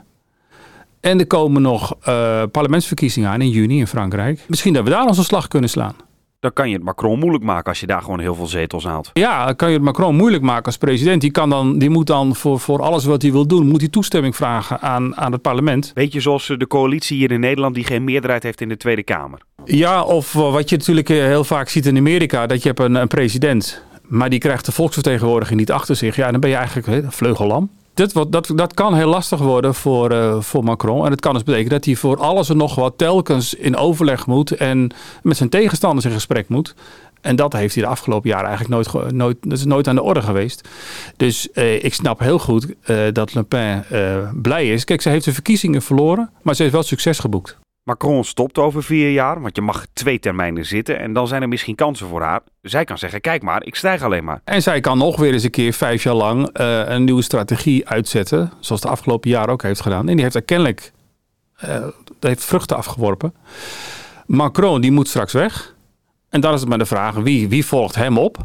En 0.99 1.19
er 1.19 1.27
komen 1.27 1.61
nog 1.61 1.95
uh, 2.07 2.43
parlementsverkiezingen 2.51 3.29
aan 3.29 3.41
in 3.41 3.49
juni 3.49 3.79
in 3.79 3.87
Frankrijk. 3.87 4.45
Misschien 4.47 4.73
dat 4.73 4.83
we 4.83 4.89
daar 4.89 5.07
onze 5.07 5.23
slag 5.23 5.47
kunnen 5.47 5.69
slaan. 5.69 5.95
Dan 6.39 6.53
kan 6.53 6.69
je 6.69 6.75
het 6.75 6.83
Macron 6.83 7.19
moeilijk 7.19 7.43
maken 7.43 7.69
als 7.69 7.79
je 7.79 7.85
daar 7.87 8.01
gewoon 8.01 8.19
heel 8.19 8.35
veel 8.35 8.47
zetels 8.47 8.83
haalt. 8.83 9.09
Ja, 9.13 9.45
dan 9.45 9.55
kan 9.55 9.67
je 9.67 9.73
het 9.73 9.83
Macron 9.83 10.15
moeilijk 10.15 10.43
maken 10.43 10.65
als 10.65 10.77
president. 10.77 11.21
Die, 11.21 11.31
kan 11.31 11.49
dan, 11.49 11.79
die 11.79 11.89
moet 11.89 12.07
dan 12.07 12.35
voor, 12.35 12.59
voor 12.59 12.81
alles 12.81 13.05
wat 13.05 13.21
hij 13.21 13.31
wil 13.31 13.47
doen, 13.47 13.67
moet 13.67 13.79
hij 13.79 13.89
toestemming 13.89 14.35
vragen 14.35 14.81
aan, 14.81 15.15
aan 15.15 15.31
het 15.31 15.41
parlement. 15.41 15.91
Weet 15.93 16.13
je, 16.13 16.19
zoals 16.19 16.47
de 16.57 16.67
coalitie 16.67 17.17
hier 17.17 17.31
in 17.31 17.39
Nederland 17.39 17.75
die 17.75 17.83
geen 17.83 18.03
meerderheid 18.03 18.43
heeft 18.43 18.61
in 18.61 18.69
de 18.69 18.77
Tweede 18.77 19.03
Kamer. 19.03 19.41
Ja, 19.65 20.03
of 20.03 20.33
wat 20.33 20.69
je 20.69 20.77
natuurlijk 20.77 21.07
heel 21.07 21.43
vaak 21.43 21.69
ziet 21.69 21.85
in 21.85 21.97
Amerika, 21.97 22.47
dat 22.47 22.61
je 22.61 22.67
hebt 22.67 22.79
een, 22.79 22.95
een 22.95 23.07
president 23.07 23.83
maar 24.11 24.29
die 24.29 24.39
krijgt 24.39 24.65
de 24.65 24.71
volksvertegenwoordiging 24.71 25.59
niet 25.59 25.71
achter 25.71 25.95
zich. 25.95 26.15
Ja, 26.15 26.31
dan 26.31 26.39
ben 26.39 26.49
je 26.49 26.55
eigenlijk 26.55 26.87
een 26.87 27.11
vleugellam. 27.11 27.69
Dat, 27.93 28.25
dat, 28.29 28.51
dat 28.55 28.73
kan 28.73 28.95
heel 28.95 29.09
lastig 29.09 29.39
worden 29.39 29.75
voor, 29.75 30.11
uh, 30.11 30.41
voor 30.41 30.63
Macron. 30.63 31.05
En 31.05 31.11
het 31.11 31.21
kan 31.21 31.33
dus 31.33 31.43
betekenen 31.43 31.71
dat 31.71 31.85
hij 31.85 31.95
voor 31.95 32.17
alles 32.17 32.49
en 32.49 32.57
nog 32.57 32.75
wat 32.75 32.97
telkens 32.97 33.53
in 33.53 33.75
overleg 33.75 34.27
moet 34.27 34.51
en 34.51 34.91
met 35.23 35.37
zijn 35.37 35.49
tegenstanders 35.49 36.05
in 36.05 36.11
gesprek 36.11 36.49
moet. 36.49 36.75
En 37.21 37.35
dat 37.35 37.53
heeft 37.53 37.73
hij 37.75 37.83
de 37.83 37.89
afgelopen 37.89 38.29
jaren 38.29 38.47
eigenlijk 38.47 38.93
nooit, 38.93 39.13
nooit, 39.13 39.37
dat 39.41 39.57
is 39.57 39.65
nooit 39.65 39.87
aan 39.87 39.95
de 39.95 40.01
orde 40.01 40.21
geweest. 40.21 40.67
Dus 41.17 41.51
eh, 41.51 41.83
ik 41.83 41.93
snap 41.93 42.19
heel 42.19 42.39
goed 42.39 42.67
uh, 42.85 42.97
dat 43.13 43.33
Le 43.33 43.43
Pen 43.43 43.85
blij 44.41 44.69
is. 44.69 44.83
Kijk, 44.83 45.01
ze 45.01 45.09
heeft 45.09 45.25
de 45.25 45.33
verkiezingen 45.33 45.81
verloren, 45.81 46.29
maar 46.41 46.55
ze 46.55 46.61
heeft 46.61 46.73
wel 46.73 46.83
succes 46.83 47.19
geboekt. 47.19 47.60
Macron 47.83 48.23
stopt 48.23 48.57
over 48.57 48.83
vier 48.83 49.11
jaar, 49.11 49.41
want 49.41 49.55
je 49.55 49.61
mag 49.61 49.85
twee 49.93 50.19
termijnen 50.19 50.65
zitten 50.65 50.99
en 50.99 51.13
dan 51.13 51.27
zijn 51.27 51.41
er 51.41 51.47
misschien 51.47 51.75
kansen 51.75 52.07
voor 52.07 52.21
haar. 52.21 52.41
Zij 52.61 52.83
kan 52.83 52.97
zeggen, 52.97 53.21
kijk 53.21 53.41
maar, 53.41 53.63
ik 53.65 53.75
stijg 53.75 54.03
alleen 54.03 54.23
maar. 54.23 54.41
En 54.43 54.61
zij 54.61 54.79
kan 54.79 54.97
nog 54.97 55.17
weer 55.17 55.33
eens 55.33 55.43
een 55.43 55.49
keer 55.49 55.73
vijf 55.73 56.03
jaar 56.03 56.13
lang 56.13 56.59
uh, 56.59 56.81
een 56.85 57.03
nieuwe 57.03 57.21
strategie 57.21 57.87
uitzetten, 57.87 58.51
zoals 58.59 58.81
de 58.81 58.87
afgelopen 58.87 59.29
jaren 59.29 59.49
ook 59.49 59.61
heeft 59.61 59.81
gedaan. 59.81 60.09
En 60.09 60.13
die 60.13 60.23
heeft 60.23 60.35
er 60.35 60.41
kennelijk 60.41 60.91
uh, 61.65 61.87
heeft 62.19 62.45
vruchten 62.45 62.77
afgeworpen. 62.77 63.33
Macron, 64.25 64.81
die 64.81 64.91
moet 64.91 65.07
straks 65.07 65.33
weg. 65.33 65.75
En 66.29 66.41
dan 66.41 66.53
is 66.53 66.59
het 66.59 66.69
maar 66.69 66.77
de 66.77 66.85
vraag, 66.85 67.15
wie, 67.15 67.49
wie 67.49 67.65
volgt 67.65 67.95
hem 67.95 68.17
op? 68.17 68.37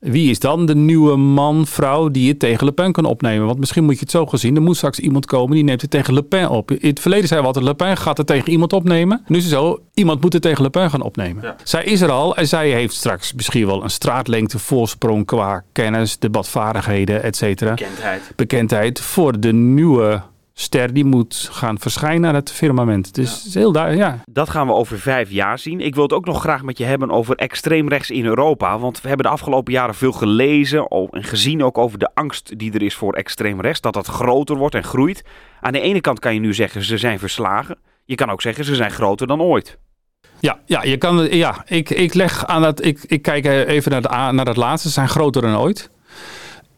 Wie 0.00 0.30
is 0.30 0.38
dan 0.38 0.66
de 0.66 0.74
nieuwe 0.74 1.16
man, 1.16 1.66
vrouw 1.66 2.08
die 2.08 2.28
het 2.28 2.38
tegen 2.38 2.64
Le 2.64 2.72
Pen 2.72 2.92
kan 2.92 3.04
opnemen? 3.04 3.46
Want 3.46 3.58
misschien 3.58 3.84
moet 3.84 3.94
je 3.94 4.00
het 4.00 4.10
zo 4.10 4.26
gezien. 4.26 4.56
Er 4.56 4.62
moet 4.62 4.76
straks 4.76 4.98
iemand 4.98 5.26
komen 5.26 5.54
die 5.54 5.64
neemt 5.64 5.80
het 5.80 5.90
tegen 5.90 6.14
Le 6.14 6.22
Pen 6.22 6.50
op. 6.50 6.70
In 6.70 6.88
het 6.88 7.00
verleden 7.00 7.28
zei 7.28 7.40
we 7.40 7.46
altijd, 7.46 7.64
Le 7.64 7.74
Pen 7.74 7.96
gaat 7.96 8.16
het 8.16 8.26
tegen 8.26 8.50
iemand 8.50 8.72
opnemen. 8.72 9.22
Nu 9.26 9.36
is 9.36 9.44
het 9.44 9.52
zo, 9.52 9.78
iemand 9.94 10.20
moet 10.20 10.32
het 10.32 10.42
tegen 10.42 10.62
Le 10.62 10.70
Pen 10.70 10.90
gaan 10.90 11.02
opnemen. 11.02 11.54
Zij 11.64 11.84
is 11.84 12.00
er 12.00 12.10
al 12.10 12.36
en 12.36 12.48
zij 12.48 12.70
heeft 12.70 12.94
straks 12.94 13.32
misschien 13.32 13.66
wel 13.66 13.82
een 13.82 13.90
straatlengte 13.90 14.58
voorsprong 14.58 15.26
qua 15.26 15.64
kennis, 15.72 16.18
debatvaardigheden, 16.18 17.22
et 17.22 17.36
cetera. 17.36 17.74
Bekendheid. 17.74 18.32
Bekendheid 18.36 19.00
voor 19.00 19.40
de 19.40 19.52
nieuwe 19.52 20.22
ster 20.60 20.92
die 20.92 21.04
moet 21.04 21.48
gaan 21.52 21.78
verschijnen 21.78 22.28
aan 22.28 22.34
het 22.34 22.52
firmament. 22.52 23.14
Dus 23.14 23.40
ja. 23.42 23.48
is 23.48 23.54
heel 23.54 23.72
duidelijk, 23.72 24.02
ja. 24.02 24.22
Dat 24.24 24.50
gaan 24.50 24.66
we 24.66 24.72
over 24.72 24.98
vijf 24.98 25.30
jaar 25.30 25.58
zien. 25.58 25.80
Ik 25.80 25.94
wil 25.94 26.02
het 26.02 26.12
ook 26.12 26.24
nog 26.24 26.40
graag 26.40 26.62
met 26.62 26.78
je 26.78 26.84
hebben 26.84 27.10
over 27.10 27.36
extreemrechts 27.36 28.10
in 28.10 28.24
Europa. 28.24 28.78
Want 28.78 29.00
we 29.00 29.08
hebben 29.08 29.26
de 29.26 29.32
afgelopen 29.32 29.72
jaren 29.72 29.94
veel 29.94 30.12
gelezen 30.12 30.86
en 30.88 31.24
gezien 31.24 31.64
ook 31.64 31.78
over 31.78 31.98
de 31.98 32.10
angst 32.14 32.58
die 32.58 32.72
er 32.72 32.82
is 32.82 32.94
voor 32.94 33.14
extreemrechts. 33.14 33.80
Dat 33.80 33.94
dat 33.94 34.06
groter 34.06 34.56
wordt 34.56 34.74
en 34.74 34.84
groeit. 34.84 35.24
Aan 35.60 35.72
de 35.72 35.80
ene 35.80 36.00
kant 36.00 36.18
kan 36.18 36.34
je 36.34 36.40
nu 36.40 36.54
zeggen 36.54 36.82
ze 36.82 36.98
zijn 36.98 37.18
verslagen. 37.18 37.78
Je 38.04 38.14
kan 38.14 38.30
ook 38.30 38.42
zeggen 38.42 38.64
ze 38.64 38.74
zijn 38.74 38.90
groter 38.90 39.26
dan 39.26 39.42
ooit. 39.42 39.78
Ja, 40.40 40.58
ja, 40.64 40.82
je 40.82 40.96
kan, 40.96 41.36
ja 41.36 41.64
ik, 41.66 41.90
ik 41.90 42.14
leg 42.14 42.46
aan 42.46 42.62
dat. 42.62 42.84
Ik, 42.84 43.04
ik 43.06 43.22
kijk 43.22 43.44
even 43.44 43.90
naar, 43.90 44.02
de, 44.02 44.32
naar 44.32 44.44
dat 44.44 44.56
laatste. 44.56 44.88
Ze 44.88 44.94
zijn 44.94 45.08
groter 45.08 45.42
dan 45.42 45.56
ooit. 45.56 45.90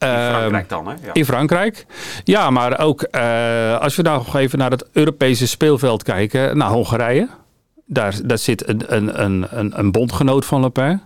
In 0.02 0.08
Frankrijk 0.08 0.68
dan, 0.68 0.86
hè? 0.86 0.94
Ja. 1.04 1.12
In 1.12 1.24
Frankrijk. 1.24 1.86
Ja, 2.24 2.50
maar 2.50 2.80
ook 2.80 3.06
uh, 3.10 3.80
als 3.80 3.96
we 3.96 4.02
nou 4.02 4.18
nog 4.18 4.36
even 4.36 4.58
naar 4.58 4.70
het 4.70 4.88
Europese 4.92 5.48
speelveld 5.48 6.02
kijken, 6.02 6.56
naar 6.56 6.70
Hongarije. 6.70 7.28
Daar, 7.86 8.14
daar 8.24 8.38
zit 8.38 8.68
een, 8.68 8.94
een, 8.96 9.58
een, 9.58 9.78
een 9.78 9.90
bondgenoot 9.90 10.44
van 10.44 10.60
Le 10.60 10.70
Pen. 10.70 11.02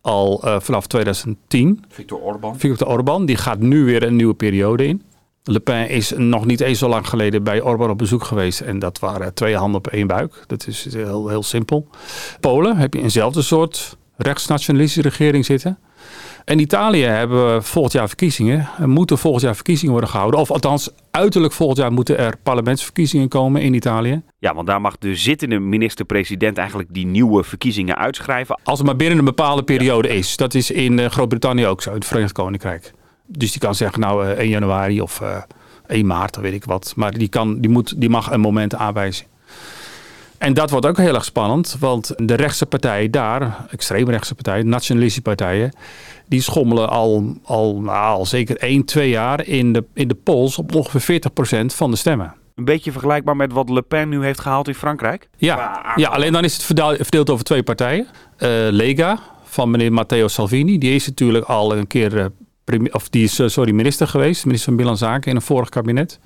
Al 0.00 0.42
uh, 0.44 0.60
vanaf 0.60 0.86
2010. 0.86 1.84
Victor 1.88 2.18
Orban. 2.18 2.58
Victor 2.58 2.88
Orban. 2.88 3.26
Die 3.26 3.36
gaat 3.36 3.58
nu 3.58 3.84
weer 3.84 4.02
een 4.02 4.16
nieuwe 4.16 4.34
periode 4.34 4.86
in. 4.86 5.02
Le 5.42 5.60
Pen 5.60 5.88
is 5.88 6.12
nog 6.16 6.44
niet 6.44 6.60
eens 6.60 6.78
zo 6.78 6.88
lang 6.88 7.08
geleden 7.08 7.42
bij 7.42 7.60
Orban 7.60 7.90
op 7.90 7.98
bezoek 7.98 8.24
geweest. 8.24 8.60
En 8.60 8.78
dat 8.78 8.98
waren 8.98 9.34
twee 9.34 9.56
handen 9.56 9.78
op 9.78 9.86
één 9.86 10.06
buik. 10.06 10.44
Dat 10.46 10.66
is 10.66 10.94
heel, 10.94 11.28
heel 11.28 11.42
simpel. 11.42 11.88
Polen 12.40 12.76
heb 12.76 12.94
je 12.94 13.02
eenzelfde 13.02 13.42
soort 13.42 13.96
rechtsnationalistische 14.16 15.08
regering 15.08 15.44
zitten. 15.44 15.78
En 16.46 16.58
Italië 16.58 17.02
hebben 17.02 17.64
volgend 17.64 17.92
jaar 17.92 18.06
verkiezingen. 18.08 18.68
Er 18.78 18.88
moeten 18.88 19.18
volgend 19.18 19.42
jaar 19.42 19.54
verkiezingen 19.54 19.92
worden 19.92 20.10
gehouden. 20.10 20.40
Of 20.40 20.50
althans, 20.50 20.90
uiterlijk 21.10 21.52
volgend 21.52 21.78
jaar 21.78 21.92
moeten 21.92 22.18
er 22.18 22.36
parlementsverkiezingen 22.42 23.28
komen 23.28 23.62
in 23.62 23.74
Italië. 23.74 24.22
Ja, 24.38 24.54
want 24.54 24.66
daar 24.66 24.80
mag 24.80 24.98
de 24.98 25.14
zittende 25.16 25.58
minister-president 25.58 26.58
eigenlijk 26.58 26.88
die 26.92 27.06
nieuwe 27.06 27.44
verkiezingen 27.44 27.96
uitschrijven. 27.96 28.60
Als 28.64 28.78
het 28.78 28.86
maar 28.86 28.96
binnen 28.96 29.18
een 29.18 29.24
bepaalde 29.24 29.62
periode 29.62 30.08
is. 30.08 30.36
Dat 30.36 30.54
is 30.54 30.70
in 30.70 30.98
eh, 30.98 31.10
Groot-Brittannië 31.10 31.66
ook 31.66 31.82
zo, 31.82 31.90
in 31.90 31.96
het 31.96 32.06
Verenigd 32.06 32.32
Koninkrijk. 32.32 32.92
Dus 33.26 33.50
die 33.50 33.60
kan 33.60 33.74
zeggen, 33.74 34.00
nou 34.00 34.26
1 34.26 34.48
januari 34.48 35.00
of 35.00 35.22
1 35.86 36.06
maart, 36.06 36.34
dan 36.34 36.42
weet 36.42 36.54
ik 36.54 36.64
wat. 36.64 36.92
Maar 36.96 37.12
die, 37.18 37.28
kan, 37.28 37.60
die, 37.60 37.70
moet, 37.70 38.00
die 38.00 38.08
mag 38.08 38.30
een 38.30 38.40
moment 38.40 38.74
aanwijzen. 38.74 39.26
En 40.38 40.54
dat 40.54 40.70
wordt 40.70 40.86
ook 40.86 40.96
heel 40.96 41.14
erg 41.14 41.24
spannend, 41.24 41.76
want 41.78 42.12
de 42.16 42.34
rechtse 42.34 42.66
partijen 42.66 43.10
daar, 43.10 43.66
extreemrechtse 43.70 44.34
partijen, 44.34 44.68
nationalistische 44.68 45.22
partijen, 45.22 45.72
die 46.28 46.40
schommelen 46.40 46.88
al, 46.88 47.36
al, 47.42 47.80
nou, 47.80 48.16
al 48.16 48.26
zeker 48.26 48.56
1, 48.56 48.84
2 48.84 49.08
jaar 49.08 49.46
in 49.46 49.72
de, 49.72 49.84
in 49.94 50.08
de 50.08 50.14
polls 50.14 50.58
op 50.58 50.74
ongeveer 50.74 51.20
40% 51.62 51.66
van 51.66 51.90
de 51.90 51.96
stemmen. 51.96 52.34
Een 52.54 52.64
beetje 52.64 52.92
vergelijkbaar 52.92 53.36
met 53.36 53.52
wat 53.52 53.68
Le 53.68 53.82
Pen 53.82 54.08
nu 54.08 54.24
heeft 54.24 54.40
gehaald 54.40 54.68
in 54.68 54.74
Frankrijk? 54.74 55.28
Ja, 55.36 55.92
ja 55.94 56.08
alleen 56.08 56.32
dan 56.32 56.44
is 56.44 56.54
het 56.54 56.62
verdeeld 57.00 57.30
over 57.30 57.44
twee 57.44 57.62
partijen. 57.62 58.06
Uh, 58.38 58.48
Lega 58.70 59.18
van 59.44 59.70
meneer 59.70 59.92
Matteo 59.92 60.28
Salvini, 60.28 60.78
die 60.78 60.94
is 60.94 61.06
natuurlijk 61.06 61.44
al 61.44 61.76
een 61.76 61.86
keer 61.86 62.14
uh, 62.14 62.24
of 62.90 63.08
die 63.08 63.24
is 63.24 63.40
sorry, 63.46 63.72
minister 63.72 64.08
geweest, 64.08 64.44
minister 64.44 64.68
van 64.68 64.76
Binnenlandse 64.76 65.04
Zaken 65.04 65.30
in 65.30 65.36
een 65.36 65.42
vorig 65.42 65.68
kabinet. 65.68 66.18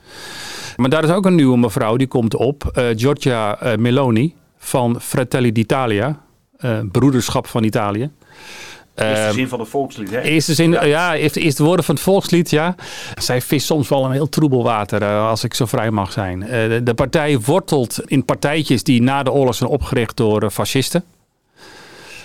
Maar 0.81 0.91
daar 0.91 1.05
is 1.05 1.11
ook 1.11 1.27
een 1.27 1.35
nieuwe 1.35 1.59
mevrouw, 1.59 1.97
die 1.97 2.07
komt 2.07 2.35
op, 2.35 2.73
uh, 2.79 2.85
Giorgia 2.97 3.63
uh, 3.63 3.77
Meloni 3.77 4.35
van 4.59 5.01
Fratelli 5.01 5.53
d'Italia, 5.53 6.21
uh, 6.61 6.79
broederschap 6.93 7.47
van 7.47 7.65
Italië. 7.65 8.11
Eerste 8.95 9.33
zin 9.33 9.49
van 9.49 9.61
het 9.61 9.69
volkslied, 9.69 10.11
hè? 10.11 10.21
Eerste 10.21 10.55
zin, 10.55 10.71
ja, 10.71 10.85
ja 10.85 11.17
eerste, 11.17 11.41
eerste 11.41 11.65
woorden 11.65 11.85
van 11.85 11.95
het 11.95 12.05
volkslied, 12.05 12.51
ja. 12.51 12.75
Zij 13.15 13.43
vist 13.43 13.67
soms 13.67 13.89
wel 13.89 14.05
een 14.05 14.11
heel 14.11 14.29
troebel 14.29 14.63
water, 14.63 15.05
als 15.05 15.45
ik 15.45 15.55
zo 15.55 15.67
vrij 15.67 15.91
mag 15.91 16.13
zijn. 16.13 16.41
De, 16.41 16.81
de, 16.85 16.95
partij 16.95 17.41
wortelt 17.41 18.01
in 18.07 18.25
partijtjes 18.25 18.83
die 18.83 19.03
na 19.03 19.23
de 19.23 19.33
oorlog 19.33 19.55
zijn 19.55 19.71
opgericht 19.71 20.17
door 20.17 20.51
fascisten. 20.51 21.05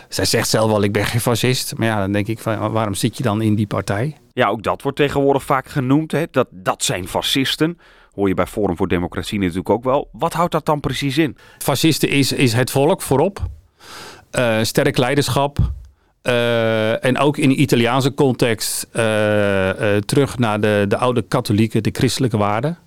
Zij 0.09 0.25
zegt 0.25 0.49
zelf 0.49 0.71
wel, 0.71 0.83
ik 0.83 0.91
ben 0.91 1.05
geen 1.05 1.21
fascist. 1.21 1.73
Maar 1.77 1.87
ja, 1.87 1.99
dan 1.99 2.11
denk 2.11 2.27
ik, 2.27 2.39
van, 2.39 2.71
waarom 2.71 2.93
zit 2.93 3.17
je 3.17 3.23
dan 3.23 3.41
in 3.41 3.55
die 3.55 3.67
partij? 3.67 4.15
Ja, 4.33 4.47
ook 4.47 4.63
dat 4.63 4.81
wordt 4.81 4.97
tegenwoordig 4.97 5.43
vaak 5.43 5.67
genoemd. 5.67 6.11
Hè? 6.11 6.23
Dat, 6.31 6.47
dat 6.51 6.83
zijn 6.83 7.07
fascisten. 7.07 7.77
Hoor 8.15 8.27
je 8.27 8.33
bij 8.33 8.47
Forum 8.47 8.77
voor 8.77 8.87
Democratie 8.87 9.39
natuurlijk 9.39 9.69
ook 9.69 9.83
wel. 9.83 10.09
Wat 10.11 10.33
houdt 10.33 10.51
dat 10.51 10.65
dan 10.65 10.79
precies 10.79 11.17
in? 11.17 11.37
Fascisten 11.57 12.09
is, 12.09 12.31
is 12.31 12.53
het 12.53 12.71
volk 12.71 13.01
voorop. 13.01 13.39
Uh, 14.31 14.57
sterk 14.61 14.97
leiderschap. 14.97 15.57
Uh, 16.23 17.05
en 17.05 17.17
ook 17.17 17.37
in 17.37 17.49
de 17.49 17.55
Italiaanse 17.55 18.13
context 18.13 18.87
uh, 18.87 18.93
terug 19.97 20.37
naar 20.37 20.61
de, 20.61 20.85
de 20.87 20.97
oude 20.97 21.21
katholieke, 21.21 21.81
de 21.81 21.89
christelijke 21.93 22.37
waarden. 22.37 22.77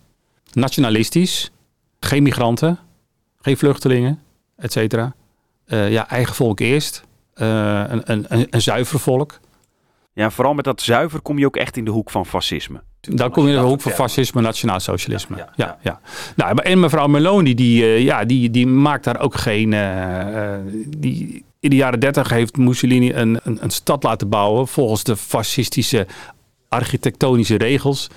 Nationalistisch. 0.53 1.53
Geen 2.01 2.23
migranten. 2.23 2.79
Geen 3.41 3.57
vluchtelingen, 3.57 4.23
et 4.57 4.73
cetera. 4.73 5.15
ja, 5.67 6.09
eigen 6.09 6.35
volk 6.35 6.61
eerst. 6.61 7.05
een, 7.35 8.13
een, 8.13 8.47
een 8.51 8.63
zuiver 8.63 9.01
volk. 9.01 9.41
Ja, 10.13 10.31
vooral 10.31 10.55
met 10.55 10.65
dat 10.65 10.81
zuiver 10.81 11.21
kom 11.21 11.39
je 11.39 11.47
ook 11.47 11.57
echt 11.57 11.77
in 11.77 11.85
de 11.85 11.91
hoek 11.91 12.11
van 12.11 12.27
fascisme. 12.27 12.83
Dan 13.01 13.31
kom 13.31 13.47
je 13.47 13.53
in 13.53 13.59
de 13.59 13.65
hoek 13.65 13.81
van 13.81 13.93
fascisme, 13.93 14.41
nationaal 14.41 14.81
socialisme. 14.81 15.37
Ja, 15.37 15.49
ja, 15.57 15.67
ja, 15.67 15.79
ja. 15.83 16.01
Nou, 16.37 16.63
en 16.63 16.81
mevrouw 16.81 17.07
Meloni, 17.07 17.55
die, 17.55 17.83
uh, 17.83 18.01
ja, 18.01 18.25
die, 18.25 18.51
die 18.51 18.67
maakt 18.67 19.05
daar 19.05 19.21
ook 19.21 19.35
geen. 19.35 19.73
Uh, 19.73 20.55
die, 20.97 21.45
in 21.61 21.71
de 21.71 21.77
jaren 21.77 22.01
dertig 22.01 22.31
heeft 22.31 22.57
Mussolini 22.57 23.13
een, 23.13 23.41
een, 23.43 23.59
een 23.61 23.71
stad 23.71 24.03
laten 24.03 24.29
bouwen 24.29 24.69
volgens 24.69 25.05
de 25.05 25.17
fascistische 25.17 26.07
architectonische 26.69 27.57
regels. 27.57 28.09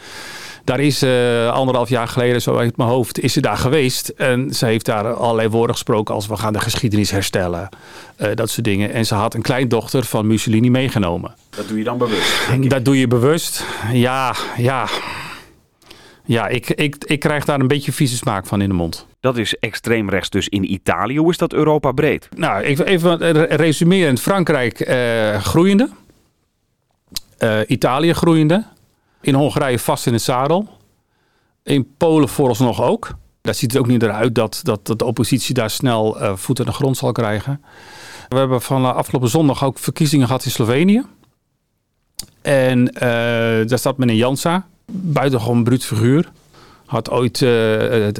Daar 0.71 0.79
is 0.79 1.03
uh, 1.03 1.49
anderhalf 1.49 1.89
jaar 1.89 2.07
geleden, 2.07 2.41
zo 2.41 2.57
uit 2.57 2.77
mijn 2.77 2.89
hoofd, 2.89 3.19
is 3.19 3.33
ze 3.33 3.41
daar 3.41 3.57
geweest. 3.57 4.09
En 4.09 4.53
ze 4.53 4.65
heeft 4.65 4.85
daar 4.85 5.13
allerlei 5.13 5.49
woorden 5.49 5.75
gesproken 5.75 6.15
als 6.15 6.27
we 6.27 6.37
gaan 6.37 6.53
de 6.53 6.59
geschiedenis 6.59 7.11
herstellen. 7.11 7.69
Uh, 8.17 8.27
dat 8.35 8.49
soort 8.49 8.65
dingen. 8.65 8.91
En 8.91 9.05
ze 9.05 9.15
had 9.15 9.33
een 9.33 9.41
kleindochter 9.41 10.03
van 10.03 10.27
Mussolini 10.27 10.69
meegenomen. 10.69 11.33
Dat 11.49 11.67
doe 11.67 11.77
je 11.77 11.83
dan 11.83 11.97
bewust? 11.97 12.47
Dat 12.69 12.85
doe 12.85 12.99
je 12.99 13.07
bewust. 13.07 13.65
Ja, 13.93 14.35
ja. 14.57 14.87
Ja, 16.25 16.47
ik, 16.47 16.69
ik, 16.69 16.95
ik 17.05 17.19
krijg 17.19 17.45
daar 17.45 17.59
een 17.59 17.67
beetje 17.67 17.91
vieze 17.91 18.15
smaak 18.15 18.45
van 18.45 18.61
in 18.61 18.69
de 18.69 18.75
mond. 18.75 19.05
Dat 19.19 19.37
is 19.37 19.59
extreem 19.59 20.09
rechts 20.09 20.29
dus 20.29 20.49
in 20.49 20.71
Italië. 20.71 21.17
Hoe 21.17 21.31
is 21.31 21.37
dat 21.37 21.53
Europa 21.53 21.91
breed? 21.91 22.29
Nou, 22.35 22.61
even, 22.61 23.45
resumerend. 23.55 24.21
Frankrijk 24.21 24.87
uh, 24.89 25.41
groeiende. 25.41 25.89
Italië 27.67 28.13
groeiende. 28.13 28.65
In 29.21 29.33
Hongarije 29.33 29.79
vast 29.79 30.05
in 30.07 30.13
het 30.13 30.21
zadel. 30.21 30.67
In 31.63 31.87
Polen 31.97 32.29
vooralsnog 32.29 32.81
ook. 32.81 33.11
Daar 33.41 33.55
ziet 33.55 33.71
het 33.71 33.81
ook 33.81 33.87
niet 33.87 34.03
eruit 34.03 34.35
dat, 34.35 34.59
dat, 34.63 34.85
dat 34.85 34.99
de 34.99 35.05
oppositie 35.05 35.53
daar 35.53 35.69
snel 35.69 36.21
uh, 36.21 36.35
voet 36.35 36.59
aan 36.59 36.65
de 36.65 36.71
grond 36.71 36.97
zal 36.97 37.11
krijgen. 37.11 37.61
We 38.29 38.37
hebben 38.37 38.61
van 38.61 38.81
uh, 38.81 38.95
afgelopen 38.95 39.29
zondag 39.29 39.63
ook 39.63 39.79
verkiezingen 39.79 40.27
gehad 40.27 40.45
in 40.45 40.51
Slovenië. 40.51 41.03
En 42.41 42.79
uh, 42.79 43.01
daar 43.67 43.77
staat 43.77 43.97
meneer 43.97 44.15
Jansa, 44.15 44.67
buitengewoon 44.91 45.63
bruut 45.63 45.85
figuur. 45.85 46.31
Had 46.85 47.09
ooit 47.09 47.45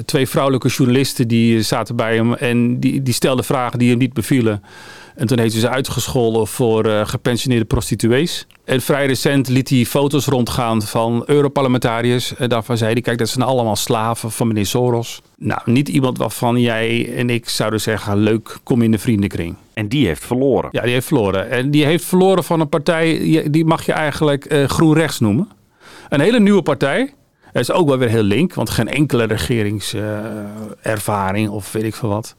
twee 0.06 0.30
vrouwelijke 0.30 0.68
journalisten 0.68 1.28
die 1.28 1.62
zaten 1.62 1.96
bij 1.96 2.16
hem 2.16 2.34
en 2.34 2.80
die, 2.80 3.02
die 3.02 3.14
stelden 3.14 3.46
vragen 3.46 3.80
die 3.80 3.90
hem 3.90 3.98
niet 3.98 4.14
bevielen. 4.14 4.64
En 5.22 5.28
toen 5.28 5.40
heeft 5.40 5.52
hij 5.52 5.62
ze 5.62 5.70
uitgescholden 5.70 6.48
voor 6.48 6.86
uh, 6.86 7.06
gepensioneerde 7.06 7.66
prostituees. 7.66 8.48
En 8.66 8.82
vrij 8.82 9.06
recent 9.06 9.48
liet 9.48 9.70
hij 9.70 9.86
foto's 9.86 10.26
rondgaan 10.26 10.82
van 10.82 11.24
Europarlementariërs. 11.26 12.36
En 12.36 12.50
daarvan 12.50 12.78
zei 12.78 12.94
hij, 12.94 13.02
kijk, 13.02 13.18
dat 13.18 13.30
zijn 13.30 13.46
allemaal 13.46 13.76
slaven 13.76 14.32
van 14.32 14.48
meneer 14.48 14.66
Soros. 14.66 15.22
Nou, 15.38 15.62
niet 15.66 15.90
iemand 15.90 16.18
waarvan 16.18 16.60
jij 16.60 17.16
en 17.16 17.30
ik 17.30 17.50
zouden 17.50 17.82
zeggen, 17.82 18.18
leuk, 18.18 18.58
kom 18.64 18.82
in 18.82 18.92
de 18.92 19.00
vriendenkring. 19.00 19.56
En 19.74 19.88
die 19.88 20.08
heeft 20.08 20.26
verloren. 20.26 20.70
Ja, 20.72 20.82
die 20.82 20.94
heeft 20.94 21.08
verloren. 21.08 21.50
En 21.50 21.72
die 21.72 21.86
heeft 21.86 22.06
verloren 22.06 22.44
van 22.44 22.60
een 22.60 22.70
partij, 22.70 23.48
die 23.52 23.66
mag 23.66 23.86
je 23.86 23.94
eigenlijk 23.94 24.54
uh, 24.54 24.68
groen-rechts 24.68 25.20
noemen. 25.20 25.50
Een 26.10 26.20
hele 26.20 26.40
nieuwe 26.40 26.62
partij. 26.62 27.14
Het 27.42 27.62
is 27.62 27.72
ook 27.72 27.88
wel 27.88 27.98
weer 27.98 28.10
heel 28.10 28.24
link, 28.24 28.54
want 28.54 28.70
geen 28.70 28.88
enkele 28.88 29.24
regeringservaring 29.24 31.48
uh, 31.48 31.54
of 31.54 31.72
weet 31.72 31.84
ik 31.84 31.96
veel 31.96 32.10
wat. 32.10 32.36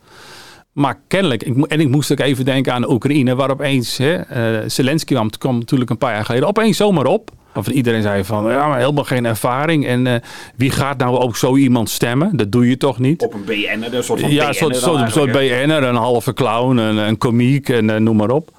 Maar 0.73 1.01
kennelijk, 1.09 1.43
ik, 1.43 1.67
en 1.67 1.81
ik 1.81 1.89
moest 1.89 2.13
ook 2.13 2.21
even 2.21 2.45
denken 2.45 2.73
aan 2.73 2.81
de 2.81 2.91
Oekraïne, 2.91 3.35
waar 3.35 3.51
opeens 3.51 3.97
hè, 3.97 4.19
uh, 4.63 4.69
Zelensky 4.69 5.15
kwam, 5.15 5.31
kwam 5.31 5.59
natuurlijk 5.59 5.91
een 5.91 5.99
paar 5.99 6.13
jaar 6.13 6.25
geleden 6.25 6.49
opeens 6.49 6.77
zomaar 6.77 7.07
op. 7.07 7.31
Of 7.55 7.69
iedereen 7.69 8.03
zei 8.03 8.25
van, 8.25 8.51
ja, 8.51 8.69
maar 8.69 8.79
helemaal 8.79 9.05
geen 9.05 9.25
ervaring. 9.25 9.87
En 9.87 10.07
uh, 10.07 10.15
wie 10.57 10.71
gaat 10.71 10.99
nou 10.99 11.23
op 11.23 11.37
zo 11.37 11.57
iemand 11.57 11.91
stemmen? 11.91 12.37
Dat 12.37 12.53
doe 12.53 12.69
je 12.69 12.77
toch 12.77 12.99
niet? 12.99 13.23
Op 13.23 13.35
een 13.35 13.45
BN'er, 13.45 13.95
een 13.95 14.05
soort 14.05 14.21
van 14.21 14.31
Ja, 14.31 14.49
een 14.49 14.55
soort, 14.55 14.77
soort, 14.77 15.13
soort 15.13 15.33
BN'er, 15.33 15.83
een 15.83 15.95
halve 15.95 16.33
clown, 16.33 16.77
een, 16.77 16.97
een 16.97 17.19
komiek 17.19 17.69
en 17.69 17.89
uh, 17.89 17.97
noem 17.97 18.17
maar 18.17 18.31
op. 18.31 18.51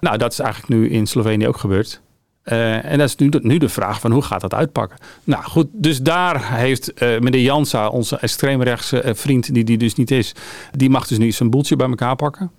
Nou, 0.00 0.18
dat 0.18 0.32
is 0.32 0.38
eigenlijk 0.38 0.74
nu 0.74 0.90
in 0.90 1.06
Slovenië 1.06 1.48
ook 1.48 1.56
gebeurd. 1.56 2.00
Uh, 2.44 2.84
en 2.84 2.98
dat 2.98 3.08
is 3.08 3.30
nu 3.40 3.58
de, 3.58 3.68
vraag 3.68 4.00
van 4.00 4.12
hoe 4.12 4.22
gaat 4.22 4.40
dat 4.40 4.54
uitpakken? 4.54 4.98
Nou 5.24 5.44
goed, 5.44 5.66
dus 5.72 6.00
daar 6.00 6.56
heeft 6.56 7.02
uh, 7.02 7.18
meneer 7.18 7.40
Jansa, 7.40 7.88
onze 7.88 8.16
extreemrechtse 8.16 9.04
uh, 9.04 9.14
vriend, 9.14 9.54
die 9.54 9.64
die 9.64 9.78
dus 9.78 9.94
niet 9.94 10.10
is, 10.10 10.34
die 10.70 10.90
mag 10.90 11.06
dus 11.06 11.18
nu 11.18 11.32
zijn 11.32 11.50
boeltje 11.50 11.76
bij 11.76 11.88
elkaar 11.88 12.16
pakken. 12.16 12.50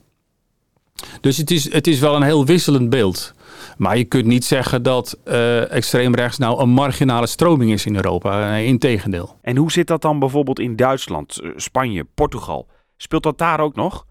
Dus 1.22 1.38
het 1.38 1.51
is, 1.51 1.74
het 1.74 1.88
is 1.88 2.00
wel 2.00 2.15
een 2.15 2.22
heel 2.22 2.46
wisselend 2.46 2.89
beeld. 2.89 3.34
Maar 3.77 3.98
je 3.98 4.04
kunt 4.04 4.25
niet 4.25 4.46
zeggen 4.46 4.84
dat 4.84 5.18
extreemrechts 5.70 6.38
nou 6.38 6.62
een 6.62 6.70
marginale 6.70 7.27
stroming 7.27 7.72
is 7.72 7.86
in 7.86 7.96
Europa. 7.96 8.56
Integendeel. 8.56 9.38
En 9.42 9.58
hoe 9.58 9.72
zit 9.72 9.88
dat 9.88 10.01
dan 10.01 10.20
bijvoorbeeld 10.20 10.60
in 10.60 10.75
Duitsland, 10.75 11.42
Spanje, 11.56 12.06
Portugal? 12.15 12.68
Speelt 12.98 13.24
dat 13.24 13.38
daar 13.38 13.60
ook 13.60 13.75
nog? 13.75 14.06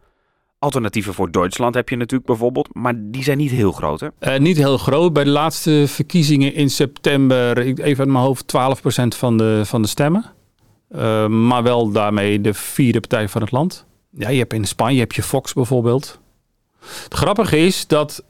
Alternatieven 0.65 1.15
voor 1.15 1.31
Duitsland 1.31 1.75
heb 1.75 1.89
je 1.89 1.97
natuurlijk 1.97 2.29
bijvoorbeeld, 2.29 2.69
maar 2.75 2.95
die 2.97 3.23
zijn 3.23 3.39
niet 3.39 3.51
heel 3.51 3.73
groot 3.73 4.01
hè? 4.01 4.09
Uh, 4.21 4.39
niet 4.39 4.57
heel 4.57 4.79
groot. 4.79 5.13
Bij 5.13 5.25
de 5.25 5.31
laatste 5.31 5.85
verkiezingen 5.87 6.55
in 6.55 6.71
september, 6.71 7.59
even 7.59 7.85
uit 7.85 8.09
mijn 8.09 8.25
hoofd, 8.25 8.55
12% 8.57 9.17
van 9.17 9.37
de, 9.37 9.63
van 9.65 9.83
de 9.83 9.89
stemmen. 9.89 10.25
Uh, 10.91 11.27
maar 11.27 11.63
wel 11.63 11.91
daarmee 11.91 12.41
de 12.41 12.55
vierde 12.55 13.01
partij 13.01 13.29
van 13.29 13.41
het 13.41 13.51
land. 13.51 13.87
Ja, 14.11 14.29
je 14.29 14.39
hebt 14.39 14.53
in 14.53 14.65
Spanje 14.65 14.99
heb 14.99 15.13
je 15.13 15.23
Fox 15.23 15.53
bijvoorbeeld. 15.53 16.21
Het 17.05 17.15
grappige 17.15 17.59
is 17.59 17.87
dat 17.87 18.25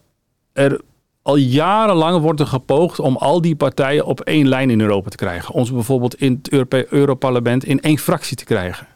er 0.52 0.80
al 1.22 1.36
jarenlang 1.36 2.20
wordt 2.20 2.40
er 2.40 2.46
gepoogd 2.46 2.98
om 2.98 3.16
al 3.16 3.40
die 3.40 3.56
partijen 3.56 4.04
op 4.04 4.20
één 4.20 4.48
lijn 4.48 4.70
in 4.70 4.80
Europa 4.80 5.08
te 5.08 5.16
krijgen. 5.16 5.54
Ons 5.54 5.72
bijvoorbeeld 5.72 6.14
in 6.14 6.32
het 6.42 6.52
Europe 6.52 6.86
Europarlement 6.90 7.64
in 7.64 7.80
één 7.80 7.98
fractie 7.98 8.36
te 8.36 8.44
krijgen. 8.44 8.86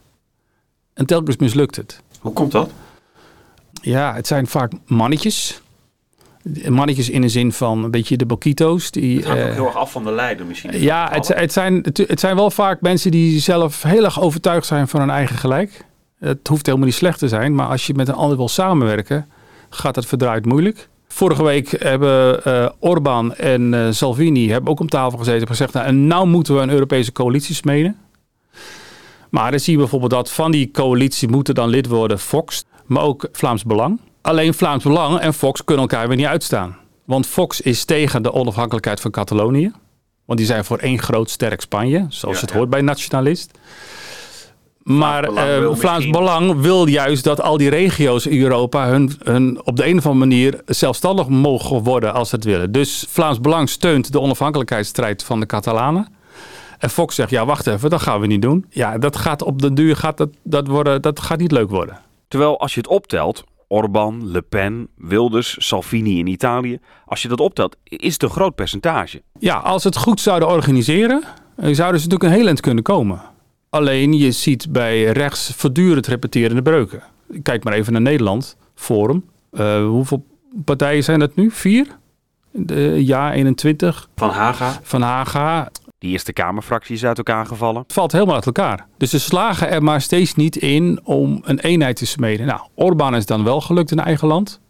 En 0.94 1.06
telkens 1.06 1.36
mislukt 1.36 1.76
het. 1.76 2.02
Hoe 2.20 2.32
komt 2.32 2.52
dat? 2.52 2.70
Ja, 3.88 4.14
het 4.14 4.26
zijn 4.26 4.46
vaak 4.46 4.72
mannetjes. 4.86 5.60
Mannetjes 6.68 7.10
in 7.10 7.20
de 7.20 7.28
zin 7.28 7.52
van 7.52 7.84
een 7.84 7.90
beetje 7.90 8.16
de 8.16 8.26
boquito's. 8.26 8.90
Die, 8.90 9.16
Het 9.16 9.26
hangt 9.26 9.42
ook 9.42 9.48
eh, 9.48 9.54
heel 9.54 9.66
erg 9.66 9.76
af 9.76 9.92
van 9.92 10.04
de 10.04 10.12
leider 10.12 10.46
misschien. 10.46 10.80
ja, 10.80 11.08
het, 11.12 11.28
het, 11.28 11.52
zijn, 11.52 11.86
het, 11.92 12.20
zijn 12.20 12.36
wel 12.36 12.50
vaak 12.50 12.80
mensen 12.80 13.10
die 13.10 13.40
zelf 13.40 13.82
heel 13.82 14.04
erg 14.04 14.20
overtuigd 14.20 14.66
zijn 14.66 14.88
van 14.88 15.00
hun 15.00 15.10
eigen 15.10 15.36
gelijk. 15.36 15.84
Het 16.18 16.48
hoeft 16.48 16.66
helemaal 16.66 16.86
niet 16.86 16.96
slecht 16.96 17.18
te 17.18 17.28
zijn, 17.28 17.54
maar 17.54 17.66
als 17.66 17.86
je 17.86 17.94
met 17.94 18.08
een 18.08 18.14
ander 18.14 18.36
wil 18.36 18.48
samenwerken, 18.48 19.28
gaat 19.70 19.96
het 19.96 20.06
verdraaid 20.06 20.44
moeilijk. 20.44 20.88
Vorige 21.08 21.44
week 21.44 21.82
hebben 21.82 22.44
eh 22.44 22.68
Orbán 22.78 23.34
en 23.34 23.74
eh, 23.74 23.86
Salvini 23.90 24.50
hebben 24.50 24.70
ook 24.70 24.80
om 24.80 24.88
tafel 24.88 25.18
gezeten 25.18 25.40
en 25.40 25.46
gezegd, 25.46 25.72
nou, 25.72 25.86
en 25.86 26.06
nou 26.06 26.26
moeten 26.26 26.54
we 26.54 26.60
een 26.60 26.70
Europese 26.70 27.12
coalitie 27.12 27.54
smeden. 27.54 27.96
Maar 29.30 29.50
dan 29.50 29.60
zie 29.60 29.72
je 29.72 29.78
bijvoorbeeld 29.78 30.10
dat 30.10 30.32
van 30.32 30.50
die 30.50 30.70
coalitie 30.70 31.28
moeten 31.28 31.54
dan 31.54 31.68
lid 31.68 31.86
worden 31.86 32.18
Fox, 32.18 32.64
maar 32.88 33.02
ook 33.02 33.28
Vlaams 33.32 33.64
Belang. 33.64 34.00
Alleen 34.20 34.54
Vlaams 34.54 34.84
Belang 34.84 35.18
en 35.18 35.34
Fox 35.34 35.64
kunnen 35.64 35.88
elkaar 35.88 36.08
weer 36.08 36.16
niet 36.16 36.26
uitstaan. 36.26 36.76
Want 37.04 37.26
Fox 37.26 37.60
is 37.60 37.84
tegen 37.84 38.22
de 38.22 38.32
onafhankelijkheid 38.32 39.00
van 39.00 39.10
Catalonië. 39.10 39.72
Want 40.24 40.38
die 40.38 40.48
zijn 40.48 40.64
voor 40.64 40.78
één 40.78 40.98
groot 40.98 41.30
sterk 41.30 41.60
Spanje, 41.60 42.06
zoals 42.08 42.34
Ja, 42.34 42.40
het 42.40 42.50
ja. 42.50 42.56
hoort 42.56 42.70
bij 42.70 42.80
nationalist. 42.80 43.58
Maar 44.82 45.22
Belang 45.22 45.48
eh, 45.48 45.58
wil 45.58 45.76
Vlaams 45.76 46.10
Belang 46.10 46.60
wil 46.60 46.86
juist 46.86 47.24
dat 47.24 47.40
al 47.40 47.56
die 47.56 47.70
regio's 47.70 48.26
in 48.26 48.42
Europa 48.42 48.88
hun, 48.88 49.12
hun 49.22 49.60
op 49.64 49.76
de 49.76 49.86
een 49.86 49.98
of 49.98 50.06
andere 50.06 50.26
manier 50.26 50.60
zelfstandig 50.66 51.28
mogen 51.28 51.82
worden 51.82 52.14
als 52.14 52.28
ze 52.28 52.34
het 52.34 52.44
willen. 52.44 52.72
Dus 52.72 53.06
Vlaams 53.08 53.40
Belang 53.40 53.68
steunt 53.68 54.12
de 54.12 54.20
onafhankelijkheidsstrijd 54.20 55.24
van 55.24 55.40
de 55.40 55.46
Catalanen. 55.46 56.08
En 56.78 56.90
Fox 56.90 57.14
zegt, 57.14 57.30
ja 57.30 57.46
wacht 57.46 57.66
even, 57.66 57.90
dat 57.90 58.02
gaan 58.02 58.20
we 58.20 58.26
niet 58.26 58.42
doen. 58.42 58.66
Ja, 58.70 58.98
dat 58.98 59.16
gaat 59.16 59.42
op 59.42 59.62
de 59.62 59.72
duur 59.72 59.96
gaat 59.96 60.16
dat, 60.16 60.28
dat 60.42 60.66
worden, 60.66 61.02
dat 61.02 61.20
gaat 61.20 61.38
niet 61.38 61.52
leuk 61.52 61.70
worden. 61.70 61.98
Terwijl 62.28 62.60
als 62.60 62.74
je 62.74 62.80
het 62.80 62.88
optelt, 62.88 63.44
Orbán, 63.68 64.30
Le 64.30 64.42
Pen, 64.42 64.88
Wilders, 64.96 65.56
Salvini 65.58 66.18
in 66.18 66.26
Italië. 66.26 66.78
Als 67.06 67.22
je 67.22 67.28
dat 67.28 67.40
optelt, 67.40 67.76
is 67.84 68.12
het 68.12 68.22
een 68.22 68.30
groot 68.30 68.54
percentage. 68.54 69.22
Ja, 69.38 69.56
als 69.56 69.82
ze 69.82 69.88
het 69.88 69.96
goed 69.96 70.20
zouden 70.20 70.48
organiseren, 70.48 71.22
eh, 71.56 71.74
zouden 71.74 72.00
ze 72.00 72.06
natuurlijk 72.06 72.22
een 72.22 72.38
heel 72.38 72.46
eind 72.46 72.60
kunnen 72.60 72.84
komen. 72.84 73.20
Alleen 73.70 74.12
je 74.12 74.32
ziet 74.32 74.72
bij 74.72 75.04
rechts 75.04 75.52
voortdurend 75.56 76.06
repeterende 76.06 76.62
breuken. 76.62 77.02
Kijk 77.42 77.64
maar 77.64 77.72
even 77.72 77.92
naar 77.92 78.02
Nederland, 78.02 78.56
Forum. 78.74 79.24
Eh, 79.50 79.84
hoeveel 79.84 80.26
partijen 80.64 81.04
zijn 81.04 81.18
dat 81.18 81.34
nu? 81.34 81.50
Vier? 81.50 81.86
De, 82.50 83.04
ja, 83.04 83.32
21. 83.32 84.08
Van 84.16 84.30
Haga, 84.30 84.80
Van 84.82 85.02
Haga. 85.02 85.70
Die 85.98 86.10
Eerste 86.10 86.32
Kamerfractie 86.32 86.94
is 86.94 87.04
uit 87.04 87.18
elkaar 87.18 87.46
gevallen. 87.46 87.82
Het 87.82 87.92
valt 87.92 88.12
helemaal 88.12 88.34
uit 88.34 88.46
elkaar. 88.46 88.86
Dus 88.96 89.10
ze 89.10 89.20
slagen 89.20 89.70
er 89.70 89.82
maar 89.82 90.00
steeds 90.00 90.34
niet 90.34 90.56
in 90.56 91.00
om 91.04 91.40
een 91.44 91.58
eenheid 91.58 91.96
te 91.96 92.06
smeden. 92.06 92.46
Nou, 92.46 92.60
Orbán 92.74 93.14
is 93.14 93.26
dan 93.26 93.44
wel 93.44 93.60
gelukt 93.60 93.90
in 93.90 93.98
eigen 93.98 94.28
land. 94.28 94.60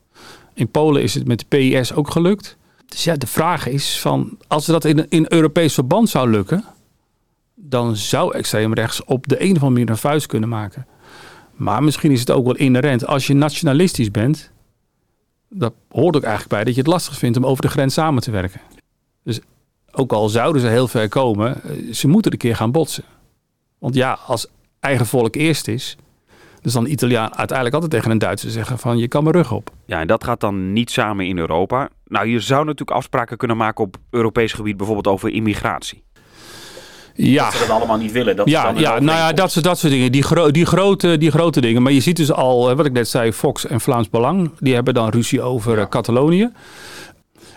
In 0.54 0.70
Polen 0.70 1.02
is 1.02 1.14
het 1.14 1.26
met 1.26 1.38
de 1.38 1.44
PIS 1.48 1.94
ook 1.94 2.10
gelukt. 2.10 2.56
Dus 2.86 3.04
ja, 3.04 3.16
de 3.16 3.26
vraag 3.26 3.66
is 3.66 4.00
van, 4.00 4.38
als 4.46 4.66
dat 4.66 4.84
in, 4.84 5.06
in 5.08 5.26
Europees 5.28 5.74
verband 5.74 6.08
zou 6.08 6.30
lukken, 6.30 6.64
dan 7.54 7.96
zou 7.96 8.34
extreem 8.34 8.74
rechts 8.74 9.04
op 9.04 9.28
de 9.28 9.42
een 9.42 9.56
of 9.56 9.62
andere 9.62 9.70
manier 9.70 9.90
een 9.90 9.96
vuist 9.96 10.26
kunnen 10.26 10.48
maken. 10.48 10.86
Maar 11.54 11.82
misschien 11.82 12.10
is 12.10 12.20
het 12.20 12.30
ook 12.30 12.44
wel 12.44 12.56
inherent. 12.56 13.06
Als 13.06 13.26
je 13.26 13.34
nationalistisch 13.34 14.10
bent, 14.10 14.50
dat 15.48 15.72
hoort 15.88 16.16
ook 16.16 16.22
eigenlijk 16.22 16.52
bij 16.54 16.64
dat 16.64 16.74
je 16.74 16.80
het 16.80 16.90
lastig 16.90 17.18
vindt 17.18 17.36
om 17.36 17.46
over 17.46 17.62
de 17.62 17.68
grens 17.68 17.94
samen 17.94 18.22
te 18.22 18.30
werken. 18.30 18.60
Dus 19.22 19.40
ook 19.92 20.12
al 20.12 20.28
zouden 20.28 20.62
ze 20.62 20.68
heel 20.68 20.88
ver 20.88 21.08
komen, 21.08 21.62
eh, 21.64 21.92
ze 21.92 22.08
moeten 22.08 22.32
een 22.32 22.38
keer 22.38 22.56
gaan 22.56 22.72
botsen. 22.72 23.04
Want 23.78 23.94
ja, 23.94 24.18
als 24.26 24.46
eigen 24.80 25.06
volk 25.06 25.34
eerst 25.36 25.68
is, 25.68 25.96
dan 26.62 26.72
zal 26.72 26.82
een 26.84 26.90
Italiaan 26.92 27.34
uiteindelijk 27.36 27.74
altijd 27.74 27.92
tegen 27.92 28.10
een 28.10 28.18
Duitser 28.18 28.50
zeggen 28.50 28.78
van 28.78 28.98
je 28.98 29.08
kan 29.08 29.22
mijn 29.22 29.34
rug 29.34 29.52
op. 29.52 29.70
Ja, 29.86 30.00
en 30.00 30.06
dat 30.06 30.24
gaat 30.24 30.40
dan 30.40 30.72
niet 30.72 30.90
samen 30.90 31.26
in 31.26 31.38
Europa. 31.38 31.88
Nou, 32.06 32.26
je 32.28 32.40
zou 32.40 32.60
natuurlijk 32.64 32.96
afspraken 32.96 33.36
kunnen 33.36 33.56
maken 33.56 33.84
op 33.84 33.96
Europees 34.10 34.52
gebied, 34.52 34.76
bijvoorbeeld 34.76 35.14
over 35.14 35.30
immigratie. 35.30 36.02
Ja, 37.14 37.44
Dat 37.44 37.52
ze 37.52 37.58
dat 37.58 37.70
allemaal 37.76 37.96
niet 37.96 38.12
willen. 38.12 38.36
Dat 38.36 38.48
ja, 38.48 38.64
dan 38.64 38.80
ja 38.80 38.98
nou 39.00 39.18
ja, 39.18 39.32
dat 39.32 39.50
soort, 39.52 39.64
dat 39.64 39.78
soort 39.78 39.92
dingen. 39.92 40.12
Die, 40.12 40.22
gro 40.22 40.50
die, 40.50 40.64
grote, 40.66 41.18
die 41.18 41.30
grote 41.30 41.60
dingen. 41.60 41.82
Maar 41.82 41.92
je 41.92 42.00
ziet 42.00 42.16
dus 42.16 42.32
al, 42.32 42.70
eh, 42.70 42.76
wat 42.76 42.86
ik 42.86 42.92
net 42.92 43.08
zei, 43.08 43.32
Fox 43.32 43.66
en 43.66 43.80
Vlaams 43.80 44.10
Belang, 44.10 44.50
die 44.58 44.74
hebben 44.74 44.94
dan 44.94 45.08
ruzie 45.08 45.42
over 45.42 45.76
Ja. 45.76 45.82
eh, 45.82 45.88
Catalonië. 45.88 46.50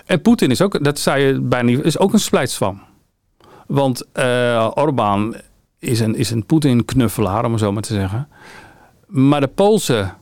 En 0.05 0.21
Poetin 0.21 0.49
is 0.51 0.61
ook, 0.61 0.83
dat 0.83 0.99
zei 0.99 1.23
je 1.25 1.39
bijna 1.39 1.69
niet, 1.69 1.83
is 1.83 1.97
ook 1.97 2.13
een 2.13 2.19
splijtswam. 2.19 2.81
Want 3.67 4.05
eh 4.11 4.71
Orbán 4.73 5.35
is 5.79 5.99
een, 5.99 6.15
is 6.15 6.29
een 6.31 6.45
Poetin-knuffelaar, 6.45 7.45
om 7.45 7.51
het 7.51 7.61
zo 7.61 7.71
maar 7.71 7.81
te 7.81 7.93
zeggen. 7.93 8.27
Maar 9.07 9.41
de 9.41 9.47
Poolse 9.47 10.13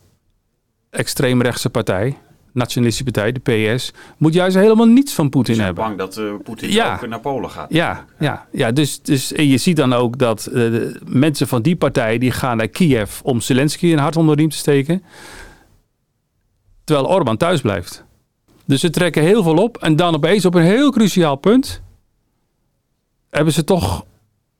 extreemrechtse 0.89 1.70
partij, 1.70 2.18
nationalistische 2.54 3.12
partij, 3.12 3.32
de 3.32 3.74
PS, 3.76 3.92
moet 4.18 4.34
juist 4.34 4.56
helemaal 4.56 4.86
niets 4.86 5.13
van 5.13 5.30
Poetin 5.30 5.60
hebben. 5.60 5.84
bang 5.84 5.98
dat 5.98 6.18
eh, 6.18 6.34
Poetin 6.44 6.72
Ja. 6.72 6.94
ook 6.94 7.08
naar 7.08 7.20
Polen 7.20 7.50
gaat. 7.50 7.74
Ja, 7.74 8.06
ja, 8.20 8.48
ja 8.52 8.72
dus, 8.72 9.02
dus 9.02 9.34
en 9.34 9.48
je 9.48 9.58
ziet 9.58 9.76
dan 9.76 9.94
ook 9.94 10.18
dat 10.18 10.46
eh, 10.46 10.72
mensen 11.06 11.48
van 11.48 11.62
die 11.62 11.76
partij 11.76 12.18
die 12.18 12.32
gaan 12.32 12.58
naar 12.58 12.68
Kiev 12.68 13.22
om 13.24 13.42
Zelensky 13.42 13.92
een 13.92 14.00
hart 14.00 14.15
onder 14.15 14.36
de 14.36 14.42
riem 14.42 14.52
te 14.52 14.58
steken. 14.58 15.04
Terwijl 16.84 17.08
Orbán 17.10 17.38
thuis 17.38 17.62
blijft. 17.62 18.06
Dus 18.70 18.80
ze 18.80 18.90
trekken 18.90 19.24
heel 19.24 19.44
veel 19.44 19.56
op 19.56 19.78
en 19.78 19.96
dan 19.96 20.16
opeens 20.16 20.46
op 20.46 20.56
een 20.56 20.64
heel 20.64 20.92
cruciaal 20.92 21.36
punt 21.36 21.82
hebben 23.30 23.54
ze 23.54 23.64
toch 23.64 24.06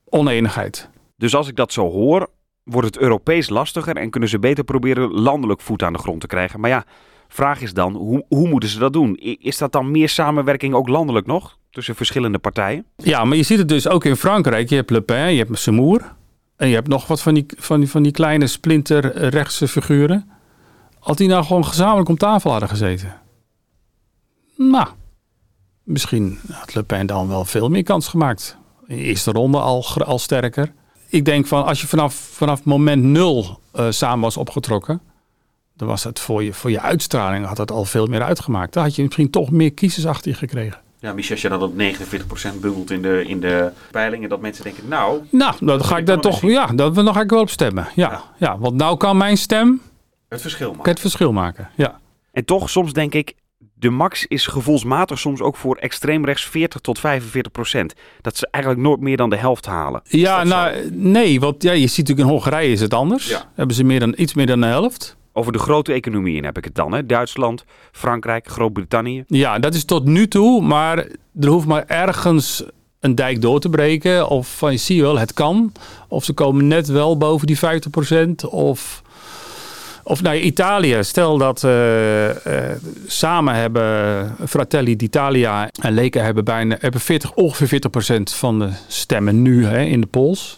oneenigheid. 0.06 0.90
Dus 1.18 1.36
als 1.36 1.48
ik 1.48 1.56
dat 1.56 1.74
zo 1.74 1.90
hoor, 1.90 2.30
wordt 2.64 2.88
het 2.88 2.98
Europees 2.98 3.50
lastiger 3.50 3.96
en 3.96 4.10
kunnen 4.10 4.30
ze 4.30 4.40
beter 4.40 4.64
proberen 4.64 5.12
landelijk 5.12 5.62
voet 5.62 5.84
aan 5.84 5.94
de 5.94 6.00
grond 6.00 6.22
te 6.22 6.28
krijgen. 6.28 6.60
Maar 6.60 6.70
ja, 6.70 6.86
vraag 7.28 7.62
is 7.62 7.74
dan, 7.74 7.96
hoe, 7.96 8.26
hoe 8.28 8.48
moeten 8.48 8.70
ze 8.70 8.80
dat 8.80 8.94
doen? 8.94 9.16
Is 9.40 9.58
dat 9.58 9.72
dan 9.72 9.92
meer 9.92 10.10
samenwerking 10.10 10.74
ook 10.74 10.88
landelijk 10.88 11.26
nog 11.26 11.58
tussen 11.70 11.96
verschillende 11.96 12.40
partijen? 12.40 12.86
Ja, 12.96 13.24
maar 13.24 13.38
je 13.38 13.44
ziet 13.44 13.58
het 13.58 13.70
dus 13.70 13.88
ook 13.88 14.06
in 14.06 14.16
Frankrijk. 14.16 14.70
Je 14.70 14.76
hebt 14.76 14.90
Le 14.90 15.02
Pen, 15.02 15.32
je 15.32 15.38
hebt 15.44 15.60
Zemmour. 15.60 16.16
En 16.56 16.68
je 16.68 16.76
hebt 16.76 16.88
nog 16.88 17.08
wat 17.08 17.22
van 17.22 17.34
die, 17.34 17.46
van 17.58 17.80
die, 17.80 17.90
van 17.90 18.04
die 18.04 18.12
kleine 18.12 18.48
splinter 18.48 19.12
eh, 19.36 19.46
figuren. 19.46 20.30
Als 21.00 21.18
die 21.18 21.28
nou 21.28 21.46
gewoon 21.46 21.66
gezamenlijk 21.66 22.10
om 22.10 22.18
tafel 22.18 22.52
hadden 22.52 22.70
gezeten. 22.70 23.28
Nou, 24.68 24.88
misschien 25.84 26.40
had 26.52 26.76
Le 26.76 26.84
Pen 26.84 27.08
dan 27.08 27.28
wel 27.28 27.46
veel 27.46 27.70
meer 27.70 27.84
kans 27.84 28.08
gemaakt. 28.08 28.58
In 28.88 28.96
de 28.96 29.02
eerste 29.02 29.32
ronde 29.32 29.60
al, 29.60 29.86
al 29.98 30.20
sterker. 30.20 30.74
Ik 31.08 31.26
denk 31.26 31.48
van 31.48 31.66
als 31.66 31.82
je 31.82 31.88
vanaf, 31.88 32.14
vanaf 32.14 32.64
moment 32.64 33.04
nul 33.04 33.60
eh, 33.72 33.86
samen 33.90 34.20
was 34.20 34.38
opgetrokken. 34.38 35.02
Dan 35.76 35.88
was 35.88 36.04
het 36.04 36.20
voor 36.20 36.44
je, 36.44 36.54
voor 36.54 36.72
je 36.72 36.80
uitstraling 36.80 37.46
had 37.46 37.58
het 37.58 37.72
al 37.72 37.86
veel 37.86 38.06
meer 38.06 38.22
uitgemaakt. 38.22 38.74
Dan 38.74 38.84
had 38.84 38.96
je 38.96 39.04
misschien 39.04 39.30
toch 39.30 39.52
meer 39.52 39.74
kiezers 39.74 40.06
achter 40.06 40.32
je 40.32 40.38
gekregen. 40.38 40.80
Ja, 41.00 41.14
Michel, 41.14 41.32
als 41.32 41.42
je 41.42 41.50
dat 41.50 41.62
op 41.62 41.74
49% 41.74 42.60
bungelt 42.62 42.92
in 42.92 43.02
de, 43.02 43.26
in 43.26 43.40
de 43.40 43.72
peilingen, 43.92 44.30
dat 44.30 44.42
mensen 44.42 44.64
denken, 44.64 44.88
nou, 44.88 45.22
Nou, 45.30 45.56
dan 45.60 45.84
ga 45.84 45.98
ik 45.98 46.06
daar 46.06 46.20
toch, 46.20 46.42
ja, 46.42 46.66
dat 46.66 46.96
dan 46.96 47.14
ga 47.14 47.22
ik 47.22 47.30
wel 47.30 47.42
op 47.42 47.50
stemmen. 47.50 47.88
Ja, 47.96 48.12
Ja. 48.12 48.24
ja. 48.38 48.58
want 48.58 48.76
nou 48.76 48.98
kan 48.98 49.18
mijn 49.18 49.38
stem 49.38 49.82
het 50.30 50.42
verschil 50.42 50.72
maken. 50.74 50.92
het 50.92 51.00
verschil 51.00 51.32
maken. 51.32 51.70
Ja. 51.76 52.00
En 52.32 52.46
toch, 52.46 52.70
soms 52.70 52.94
denk 52.94 53.14
ik, 53.14 53.36
de 53.80 53.90
max 53.90 54.26
is 54.28 54.48
gevoelsmatig 54.48 55.20
soms 55.20 55.42
ook 55.42 55.56
voor 55.56 55.76
extreem 55.76 56.26
rechts 56.26 56.46
40 56.46 56.82
tot 56.82 57.00
45 57.00 57.52
procent. 57.52 57.94
Dat 58.22 58.38
ze 58.38 58.48
eigenlijk 58.52 58.84
nooit 58.84 59.00
meer 59.00 59.18
dan 59.18 59.30
de 59.30 59.38
helft 59.38 59.66
halen. 59.66 60.02
Ja, 60.04 60.42
zo? 60.42 60.48
nou, 60.48 60.90
nee, 60.92 61.40
want 61.40 61.64
ja, 61.64 61.72
je 61.72 61.88
ziet 61.88 61.98
natuurlijk 61.98 62.28
in 62.28 62.34
Hongarije 62.34 62.72
is 62.72 62.82
het 62.82 62.94
anders. 62.94 63.30
Ja. 63.30 63.52
Hebben 63.56 63.76
ze 63.76 63.84
meer 63.84 64.00
dan, 64.00 64.14
iets 64.18 64.34
meer 64.34 64.46
dan 64.46 64.62
de 64.62 64.68
helft. 64.68 65.18
Over 65.34 65.52
de 65.52 65.60
grote 65.60 65.94
economieën 65.94 66.44
heb 66.44 66.58
ik 66.58 66.64
het 66.64 66.76
dan. 66.76 66.92
Hè? 66.92 67.06
Duitsland, 67.06 67.66
Frankrijk, 67.92 68.48
Groot-Brittannië. 68.48 69.24
Ja, 69.28 69.60
dat 69.60 69.74
is 69.74 69.86
tot 69.86 70.06
nu 70.06 70.28
toe, 70.28 70.62
maar 70.62 70.98
er 71.40 71.48
hoeft 71.48 71.68
maar 71.68 71.84
ergens 71.88 72.64
een 73.00 73.16
dijk 73.16 73.42
door 73.42 73.60
te 73.60 73.70
breken. 73.70 74.30
Of 74.30 74.58
van, 74.58 74.72
je 74.72 74.78
zie 74.78 74.96
je 74.96 75.02
wel, 75.02 75.20
het 75.20 75.34
kan. 75.34 75.72
Of 76.08 76.24
ze 76.24 76.34
komen 76.34 76.68
net 76.68 76.88
wel 76.88 77.18
boven 77.18 77.48
die 77.48 77.58
50%. 77.58 78.50
Of, 78.50 79.02
of 80.10 80.22
nou, 80.22 80.36
Italië, 80.38 81.04
stel 81.04 81.38
dat 81.38 81.64
eh, 81.64 82.70
eh, 82.72 82.78
samen 83.08 83.56
hebben 83.56 84.36
Fratelli 84.48 84.96
d'Italia 84.96 85.70
en 85.82 85.94
Lega 85.94 86.22
hebben, 86.22 86.44
bijna, 86.46 86.78
hebben 86.80 87.02
40, 87.02 87.34
ongeveer 87.34 87.82
40% 88.18 88.22
van 88.24 88.60
de 88.60 88.70
stemmen 88.88 89.42
nu 89.42 89.66
hè, 89.66 89.82
in 89.82 90.02
de 90.02 90.08
polls. 90.08 90.58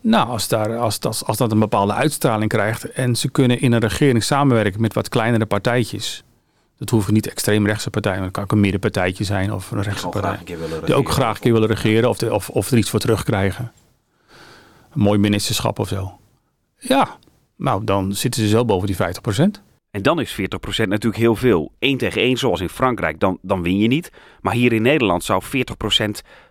Nou, 0.00 0.28
als, 0.28 0.48
daar, 0.48 0.76
als, 0.76 1.00
dat, 1.00 1.22
als 1.26 1.36
dat 1.36 1.52
een 1.52 1.58
bepaalde 1.58 1.92
uitstraling 1.92 2.50
krijgt 2.50 2.90
en 2.90 3.16
ze 3.16 3.28
kunnen 3.30 3.60
in 3.60 3.72
een 3.72 3.80
regering 3.80 4.24
samenwerken 4.24 4.80
met 4.80 4.94
wat 4.94 5.08
kleinere 5.08 5.46
partijtjes. 5.46 6.24
Dat 6.78 6.90
hoeven 6.90 7.12
niet 7.14 7.28
extreemrechtse 7.28 7.90
partijen, 7.90 8.16
maar 8.18 8.26
het 8.26 8.34
kan 8.36 8.44
ook 8.44 8.52
een 8.52 8.60
middenpartijtje 8.60 9.24
zijn 9.24 9.52
of 9.52 9.70
een 9.70 9.82
rechtse 9.82 10.08
partij. 10.08 10.38
een 10.46 10.84
Die 10.84 10.94
ook 10.94 11.10
graag 11.10 11.34
een 11.34 11.40
keer 11.40 11.52
willen 11.52 11.68
regeren 11.68 12.08
of, 12.08 12.18
de- 12.18 12.34
of, 12.34 12.50
of 12.50 12.70
er 12.70 12.78
iets 12.78 12.90
voor 12.90 13.00
terugkrijgen. 13.00 13.72
Een 14.94 15.00
mooi 15.00 15.18
ministerschap 15.18 15.78
of 15.78 15.88
zo. 15.88 16.18
Ja, 16.78 17.16
Nou, 17.56 17.84
dan 17.84 18.12
zitten 18.12 18.42
ze 18.42 18.48
zo 18.48 18.64
boven 18.64 18.86
die 18.86 18.96
50%. 18.96 19.62
En 19.90 20.02
dan 20.02 20.20
is 20.20 20.32
40% 20.32 20.34
natuurlijk 20.88 21.16
heel 21.16 21.36
veel. 21.36 21.72
1 21.78 21.98
tegen 21.98 22.22
1, 22.22 22.36
zoals 22.36 22.60
in 22.60 22.68
Frankrijk, 22.68 23.20
dan, 23.20 23.38
dan 23.42 23.62
win 23.62 23.78
je 23.78 23.88
niet. 23.88 24.12
Maar 24.40 24.54
hier 24.54 24.72
in 24.72 24.82
Nederland 24.82 25.24
zou 25.24 25.42
40% 25.44 25.48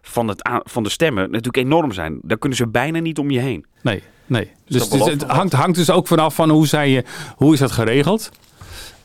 van, 0.02 0.28
het 0.28 0.50
van 0.64 0.84
de 0.84 0.90
stemmen 0.90 1.24
natuurlijk 1.24 1.66
enorm 1.66 1.92
zijn. 1.92 2.20
Daar 2.22 2.38
kunnen 2.38 2.58
ze 2.58 2.68
bijna 2.68 3.00
niet 3.00 3.20
om 3.20 3.32
je 3.32 3.40
heen. 3.40 3.66
Nee, 3.82 4.04
nee. 4.26 4.52
Dus, 4.66 4.90
dus 4.90 5.06
het 5.06 5.24
hangt, 5.24 5.54
hangt 5.54 5.76
dus 5.76 5.90
ook 5.90 6.08
vanaf 6.08 6.36
van 6.36 6.50
hoe, 6.50 6.68
zij, 6.68 6.90
je, 6.90 7.04
hoe 7.36 7.54
is 7.54 7.60
dat 7.60 7.72
geregeld. 7.72 8.32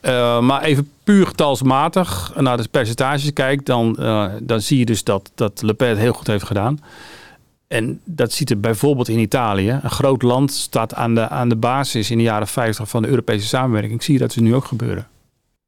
Uh, 0.01 0.41
maar 0.41 0.61
even 0.61 0.91
puur 1.03 1.27
getalsmatig 1.27 2.33
naar 2.35 2.57
de 2.57 2.67
percentages 2.71 3.33
kijkt, 3.33 3.65
dan, 3.65 3.95
uh, 3.99 4.25
dan 4.41 4.61
zie 4.61 4.77
je 4.77 4.85
dus 4.85 5.03
dat, 5.03 5.31
dat 5.35 5.61
Le 5.61 5.73
Pen 5.73 5.89
het 5.89 5.97
heel 5.97 6.13
goed 6.13 6.27
heeft 6.27 6.45
gedaan. 6.45 6.79
En 7.69 8.01
dat 8.03 8.31
ziet 8.31 8.49
er 8.49 8.59
bijvoorbeeld 8.59 9.07
in 9.07 9.19
Italië. 9.19 9.79
Een 9.83 9.89
groot 9.89 10.21
land 10.21 10.51
staat 10.51 10.93
aan 10.93 11.15
de, 11.15 11.29
aan 11.29 11.49
de 11.49 11.55
basis 11.55 12.11
in 12.11 12.17
de 12.17 12.23
jaren 12.23 12.47
50 12.47 12.89
van 12.89 13.01
de 13.01 13.07
Europese 13.07 13.47
samenwerking. 13.47 14.03
Zie 14.03 14.13
je 14.13 14.19
dat 14.19 14.31
ze 14.31 14.41
nu 14.41 14.55
ook 14.55 14.65
gebeuren. 14.65 15.07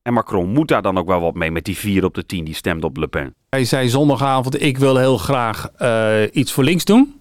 En 0.01 0.13
Macron 0.13 0.49
moet 0.49 0.67
daar 0.67 0.81
dan 0.81 0.97
ook 0.97 1.07
wel 1.07 1.21
wat 1.21 1.33
mee 1.33 1.51
met 1.51 1.65
die 1.65 1.77
4 1.77 2.03
op 2.03 2.13
de 2.13 2.25
10 2.25 2.45
die 2.45 2.53
stemt 2.55 2.83
op 2.83 2.97
Le 2.97 3.07
Pen. 3.07 3.35
Hij 3.49 3.65
zei 3.65 3.89
zondagavond: 3.89 4.61
Ik 4.61 4.77
wil 4.77 4.97
heel 4.97 5.17
graag 5.17 5.69
uh, 5.81 6.13
iets 6.31 6.51
voor 6.51 6.63
links 6.63 6.85
doen. 6.85 7.13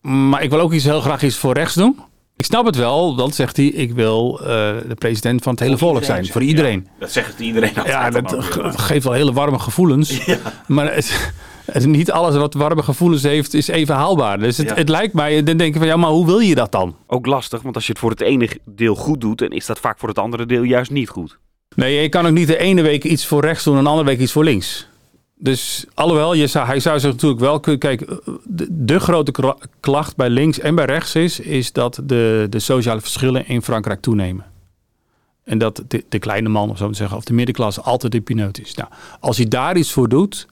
Maar 0.00 0.42
ik 0.42 0.50
wil 0.50 0.60
ook 0.60 0.72
iets 0.72 0.84
heel 0.84 1.00
graag 1.00 1.22
iets 1.22 1.36
voor 1.36 1.54
rechts 1.54 1.74
doen. 1.74 1.98
Ik 2.36 2.44
snap 2.44 2.66
het 2.66 2.76
wel, 2.76 3.14
dan 3.14 3.32
zegt 3.32 3.56
hij: 3.56 3.66
Ik 3.66 3.92
wil 3.92 4.38
uh, 4.40 4.46
de 4.88 4.96
president 4.98 5.42
van 5.42 5.52
het 5.52 5.60
hele 5.60 5.78
volk 5.78 6.04
zijn. 6.04 6.26
Voor 6.26 6.42
iedereen. 6.42 6.86
Ja, 6.86 6.98
dat 6.98 7.12
zegt 7.12 7.40
iedereen. 7.40 7.72
Ja, 7.84 8.10
dat 8.10 8.80
geeft 8.80 9.04
wel 9.04 9.12
hele 9.12 9.32
warme 9.32 9.58
gevoelens. 9.58 10.24
Ja. 10.24 10.38
Maar 10.66 10.94
het, 10.94 11.32
niet 11.74 12.10
alles 12.10 12.36
wat 12.36 12.54
warme 12.54 12.82
gevoelens 12.82 13.22
heeft 13.22 13.54
is 13.54 13.68
even 13.68 13.94
haalbaar. 13.94 14.38
Dus 14.38 14.56
het, 14.56 14.74
het 14.74 14.88
lijkt 14.88 15.14
mij, 15.14 15.42
dan 15.42 15.56
denk 15.56 15.72
je 15.72 15.78
van 15.78 15.88
ja, 15.88 15.96
maar 15.96 16.10
hoe 16.10 16.26
wil 16.26 16.38
je 16.38 16.54
dat 16.54 16.72
dan? 16.72 16.96
Ook 17.06 17.26
lastig, 17.26 17.62
want 17.62 17.74
als 17.74 17.86
je 17.86 17.92
het 17.92 18.00
voor 18.00 18.10
het 18.10 18.20
ene 18.20 18.48
deel 18.64 18.94
goed 18.94 19.20
doet, 19.20 19.38
dan 19.38 19.50
is 19.50 19.66
dat 19.66 19.78
vaak 19.78 19.98
voor 19.98 20.08
het 20.08 20.18
andere 20.18 20.46
deel 20.46 20.62
juist 20.62 20.90
niet 20.90 21.08
goed. 21.08 21.38
Nee, 21.74 22.02
je 22.02 22.08
kan 22.08 22.26
ook 22.26 22.32
niet 22.32 22.46
de 22.46 22.58
ene 22.58 22.82
week 22.82 23.04
iets 23.04 23.26
voor 23.26 23.40
rechts 23.40 23.64
doen 23.64 23.76
en 23.76 23.82
de 23.82 23.88
andere 23.88 24.08
week 24.08 24.18
iets 24.18 24.32
voor 24.32 24.44
links. 24.44 24.88
Dus 25.40 25.86
alhoewel, 25.94 26.34
je 26.34 26.46
zou, 26.46 26.66
hij 26.66 26.80
zou 26.80 27.00
zich 27.00 27.10
natuurlijk 27.10 27.40
wel 27.40 27.60
kunnen... 27.60 27.80
Kijk, 27.80 28.06
de, 28.44 28.66
de, 28.70 28.98
grote 28.98 29.56
klacht 29.80 30.16
bij 30.16 30.30
links 30.30 30.58
en 30.58 30.74
bij 30.74 30.84
rechts 30.84 31.14
is... 31.14 31.40
is 31.40 31.72
dat 31.72 32.00
de, 32.04 32.46
de 32.50 32.58
sociale 32.58 33.00
verschillen 33.00 33.46
in 33.46 33.62
Frankrijk 33.62 34.00
toenemen. 34.00 34.44
En 35.44 35.58
dat 35.58 35.82
de, 35.88 36.04
de 36.08 36.18
kleine 36.18 36.48
man, 36.48 36.70
of 36.70 36.78
zo 36.78 36.88
te 36.88 36.96
zeggen, 36.96 37.16
of 37.16 37.24
de 37.24 37.32
middenklasse 37.32 37.80
altijd 37.80 38.12
de 38.12 38.20
pineut 38.20 38.60
is. 38.60 38.74
Nou, 38.74 38.88
als 39.20 39.36
hij 39.36 39.48
daar 39.48 39.76
iets 39.76 39.92
voor 39.92 40.08
doet 40.08 40.46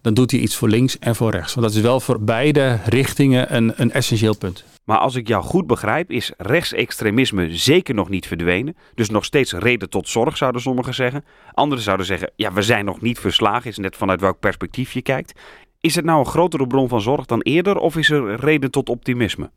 dan 0.00 0.14
doet 0.14 0.30
hij 0.30 0.40
iets 0.40 0.56
voor 0.56 0.68
links 0.68 0.98
en 0.98 1.16
voor 1.16 1.30
rechts. 1.30 1.54
Want 1.54 1.66
dat 1.66 1.76
is 1.76 1.82
wel 1.82 2.00
voor 2.00 2.20
beide 2.20 2.78
richtingen 2.84 3.56
een, 3.56 3.72
een 3.76 3.92
essentieel 3.92 4.36
punt. 4.36 4.64
Maar 4.84 4.98
als 4.98 5.14
ik 5.14 5.28
jou 5.28 5.44
goed 5.44 5.66
begrijp, 5.66 6.10
is 6.10 6.32
rechtsextremisme 6.36 7.56
zeker 7.56 7.94
nog 7.94 8.08
niet 8.08 8.26
verdwenen. 8.26 8.76
Dus 8.94 9.10
nog 9.10 9.24
steeds 9.24 9.52
reden 9.52 9.90
tot 9.90 10.08
zorg, 10.08 10.36
zouden 10.36 10.60
sommigen 10.60 10.94
zeggen. 10.94 11.24
Anderen 11.52 11.84
zouden 11.84 12.06
zeggen, 12.06 12.30
ja, 12.36 12.52
we 12.52 12.62
zijn 12.62 12.84
nog 12.84 13.00
niet 13.00 13.18
verslagen. 13.18 13.70
Is 13.70 13.78
net 13.78 13.96
vanuit 13.96 14.20
welk 14.20 14.38
perspectief 14.38 14.92
je 14.92 15.02
kijkt. 15.02 15.40
Is 15.80 15.94
het 15.94 16.04
nou 16.04 16.18
een 16.18 16.26
grotere 16.26 16.66
bron 16.66 16.88
van 16.88 17.00
zorg 17.00 17.26
dan 17.26 17.40
eerder 17.40 17.76
of 17.76 17.96
is 17.96 18.10
er 18.10 18.40
reden 18.40 18.70
tot 18.70 18.88
optimisme? 18.88 19.50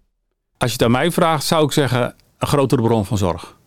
Als 0.57 0.69
je 0.69 0.77
het 0.77 0.85
aan 0.85 0.91
mij 0.91 1.11
vraagt, 1.11 1.45
zou 1.45 1.65
ik 1.65 1.71
zeggen 1.71 2.15
een 2.37 2.47
grotere 2.47 2.81
bron 2.81 3.05
van 3.05 3.17
zorg. 3.17 3.57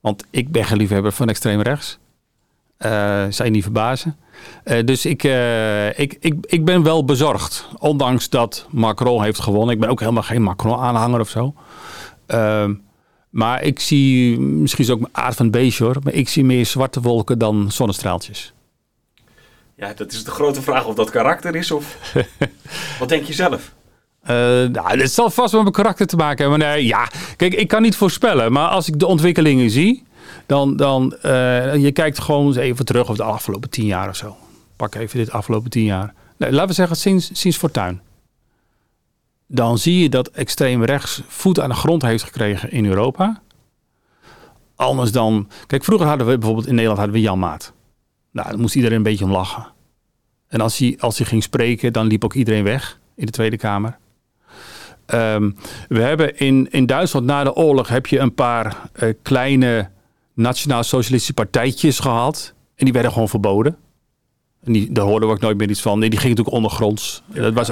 Want 0.00 0.24
ik 0.30 0.50
ben 0.50 0.64
geen 0.64 0.78
liefhebber 0.78 1.12
van 1.12 1.28
extreem 1.28 1.60
rechts. 1.60 1.98
Uh, 2.78 2.90
zou 3.28 3.44
je 3.44 3.50
niet 3.50 3.62
verbazen. 3.62 4.16
Uh, 4.64 4.84
dus 4.84 5.06
ik, 5.06 5.24
uh, 5.24 5.98
ik, 5.98 6.16
ik, 6.20 6.34
ik 6.40 6.64
ben 6.64 6.82
wel 6.82 7.04
bezorgd. 7.04 7.68
Ondanks 7.78 8.28
dat 8.28 8.66
Macron 8.70 9.22
heeft 9.22 9.40
gewonnen. 9.40 9.74
Ik 9.74 9.80
ben 9.80 9.88
ook 9.88 10.00
helemaal 10.00 10.22
geen 10.22 10.42
Macron-aanhanger 10.42 11.20
of 11.20 11.28
zo. 11.28 11.54
Ehm, 12.26 12.74
maar 13.30 13.62
ik 13.62 13.80
zie, 13.80 14.40
misschien 14.40 14.82
is 14.82 14.90
het 14.90 14.96
ook 14.96 15.02
mijn 15.02 15.26
aard 15.26 15.36
van 15.36 15.46
het 15.46 15.54
beestje 15.54 15.84
hoor. 15.84 15.96
Maar 16.02 16.12
ik 16.12 16.28
zie 16.28 16.44
meer 16.44 16.66
zwarte 16.66 17.00
wolken 17.00 17.38
dan 17.38 17.70
zonnestraaltjes. 17.70 18.52
Ja, 19.76 19.92
dat 19.94 20.12
is 20.12 20.24
de 20.24 20.30
grote 20.30 20.62
vraag 20.62 20.86
of 20.86 20.94
dat 20.94 21.10
karakter 21.10 21.56
is 21.56 21.70
of... 21.70 22.14
Wat 22.98 23.08
denk 23.08 23.24
je 23.24 23.32
zelf? 23.32 23.72
Uh, 24.22 24.28
nou, 24.68 25.00
het 25.00 25.12
zal 25.12 25.30
vast 25.30 25.52
met 25.52 25.62
mijn 25.62 25.74
karakter 25.74 26.06
te 26.06 26.16
maken 26.16 26.38
hebben. 26.38 26.58
Maar 26.58 26.68
nee, 26.68 26.86
ja, 26.86 27.08
kijk, 27.36 27.54
ik 27.54 27.68
kan 27.68 27.82
niet 27.82 27.96
voorspellen. 27.96 28.52
Maar 28.52 28.68
als 28.68 28.88
ik 28.88 28.98
de 28.98 29.06
ontwikkelingen 29.06 29.70
zie 29.70 30.04
dan, 30.46 30.76
dan 30.76 31.16
uh, 31.24 31.76
je 31.76 31.92
kijkt 31.92 32.18
gewoon 32.18 32.46
eens 32.46 32.56
even 32.56 32.84
terug 32.84 33.08
op 33.08 33.16
de 33.16 33.22
afgelopen 33.22 33.70
tien 33.70 33.86
jaar 33.86 34.08
of 34.08 34.16
zo. 34.16 34.36
Pak 34.76 34.94
even 34.94 35.18
dit 35.18 35.30
afgelopen 35.30 35.70
tien 35.70 35.84
jaar. 35.84 36.14
Nee, 36.36 36.52
laten 36.52 36.68
we 36.68 36.74
zeggen 36.74 36.96
sinds, 36.96 37.30
sinds 37.32 37.56
Fortuin. 37.56 38.00
Dan 39.46 39.78
zie 39.78 40.02
je 40.02 40.08
dat 40.08 40.28
extreem 40.28 40.84
rechts 40.84 41.22
voet 41.26 41.60
aan 41.60 41.68
de 41.68 41.74
grond 41.74 42.02
heeft 42.02 42.24
gekregen 42.24 42.70
in 42.70 42.86
Europa. 42.86 43.40
Anders 44.76 45.12
dan... 45.12 45.48
Kijk, 45.66 45.84
vroeger 45.84 46.06
hadden 46.06 46.26
we 46.26 46.38
bijvoorbeeld 46.38 46.66
in 46.66 46.74
Nederland 46.74 46.98
hadden 46.98 47.16
we 47.16 47.22
Jan 47.22 47.38
Maat. 47.38 47.72
Nou, 48.30 48.48
daar 48.48 48.58
moest 48.58 48.74
iedereen 48.74 48.96
een 48.96 49.02
beetje 49.02 49.24
om 49.24 49.30
lachen. 49.30 49.66
En 50.48 50.60
als 50.60 50.78
hij, 50.78 50.96
als 51.00 51.18
hij 51.18 51.26
ging 51.26 51.42
spreken, 51.42 51.92
dan 51.92 52.06
liep 52.06 52.24
ook 52.24 52.34
iedereen 52.34 52.64
weg 52.64 52.98
in 53.16 53.26
de 53.26 53.32
Tweede 53.32 53.56
Kamer. 53.56 53.98
Um, 55.06 55.56
we 55.88 56.00
hebben 56.00 56.38
in, 56.38 56.68
in 56.70 56.86
Duitsland 56.86 57.26
na 57.26 57.44
de 57.44 57.54
oorlog 57.54 57.88
heb 57.88 58.06
je 58.06 58.18
een 58.18 58.34
paar 58.34 58.76
uh, 59.02 59.12
kleine 59.22 59.90
nationaal-socialistische 60.34 61.34
partijtjes 61.34 61.98
gehad. 61.98 62.54
En 62.74 62.84
die 62.84 62.92
werden 62.92 63.12
gewoon 63.12 63.28
verboden. 63.28 63.76
En 64.64 64.72
die, 64.72 64.92
daar 64.92 65.04
hoorden 65.04 65.28
we 65.28 65.34
ook 65.34 65.40
nooit 65.40 65.58
meer 65.58 65.70
iets 65.70 65.82
van. 65.82 65.98
Nee, 65.98 66.10
die 66.10 66.18
gingen 66.18 66.36
natuurlijk 66.36 66.64
ondergronds. 66.64 67.22
dat 67.26 67.52
was, 67.54 67.70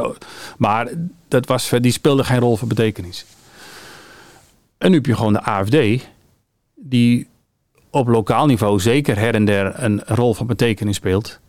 maar 0.59 0.89
dat 1.29 1.47
was, 1.47 1.71
die 1.81 1.93
speelde 1.93 2.25
geen 2.25 2.39
rol 2.39 2.57
van 2.57 2.69
betekenis. 2.69 3.25
En 4.79 4.91
nu 4.91 4.97
heb 4.97 5.07
je 5.07 5.17
gewoon 5.17 5.33
de 5.33 5.43
AFD, 5.43 6.07
die 6.75 7.29
op 7.91 8.09
lokaal 8.09 8.47
niveau 8.47 8.81
zeker 8.81 9.19
her 9.19 9.35
en 9.35 9.45
der 9.45 9.83
een 9.83 10.03
rol 10.07 10.35
van 10.35 10.47
betekenis 10.47 10.97
speelt. 10.97 11.41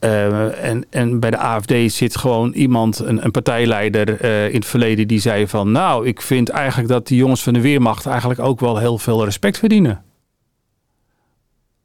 Uh, 0.00 0.64
en, 0.64 0.84
en 0.90 1.20
bij 1.20 1.30
de 1.30 1.38
AFD 1.38 1.74
zit 1.86 2.16
gewoon 2.16 2.52
iemand, 2.52 2.98
een, 2.98 3.24
een 3.24 3.30
partijleider 3.30 4.24
uh, 4.24 4.48
in 4.48 4.54
het 4.54 4.66
verleden, 4.66 5.08
die 5.08 5.20
zei 5.20 5.48
van... 5.48 5.72
nou, 5.72 6.06
ik 6.06 6.22
vind 6.22 6.48
eigenlijk 6.48 6.88
dat 6.88 7.06
die 7.06 7.18
jongens 7.18 7.42
van 7.42 7.52
de 7.52 7.60
Weermacht 7.60 8.06
eigenlijk 8.06 8.40
ook 8.40 8.60
wel 8.60 8.78
heel 8.78 8.98
veel 8.98 9.24
respect 9.24 9.58
verdienen 9.58 10.04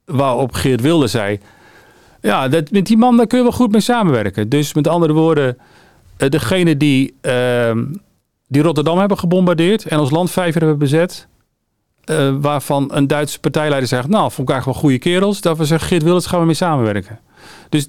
waarop 0.04 0.52
Geert 0.52 0.80
Wilde 0.80 1.06
zei... 1.06 1.40
Ja, 2.20 2.48
dat, 2.48 2.70
met 2.70 2.86
die 2.86 2.96
man 2.96 3.16
daar 3.16 3.26
kun 3.26 3.38
je 3.38 3.44
wel 3.44 3.52
goed 3.52 3.72
mee 3.72 3.80
samenwerken. 3.80 4.48
Dus 4.48 4.74
met 4.74 4.88
andere 4.88 5.12
woorden, 5.12 5.58
eh, 6.16 6.28
degene 6.28 6.76
die, 6.76 7.14
uh, 7.22 7.76
die 8.48 8.62
Rotterdam 8.62 8.98
hebben 8.98 9.18
gebombardeerd... 9.18 9.86
en 9.86 9.98
ons 9.98 10.10
land 10.10 10.34
jaar 10.34 10.52
hebben 10.52 10.78
bezet... 10.78 11.26
Uh, 12.10 12.34
waarvan 12.40 12.90
een 12.92 13.06
Duitse 13.06 13.40
partijleider 13.40 13.88
zegt... 13.88 14.08
nou, 14.08 14.30
vond 14.30 14.48
ik 14.48 14.54
eigenlijk 14.54 14.64
wel 14.64 14.90
goede 14.90 14.98
kerels... 15.10 15.40
dat 15.40 15.58
we 15.58 15.64
zeggen, 15.64 15.88
Geert 15.88 16.02
Wilders 16.02 16.26
gaan 16.26 16.40
we 16.40 16.46
mee 16.46 16.54
samenwerken. 16.54 17.20
Dus 17.68 17.86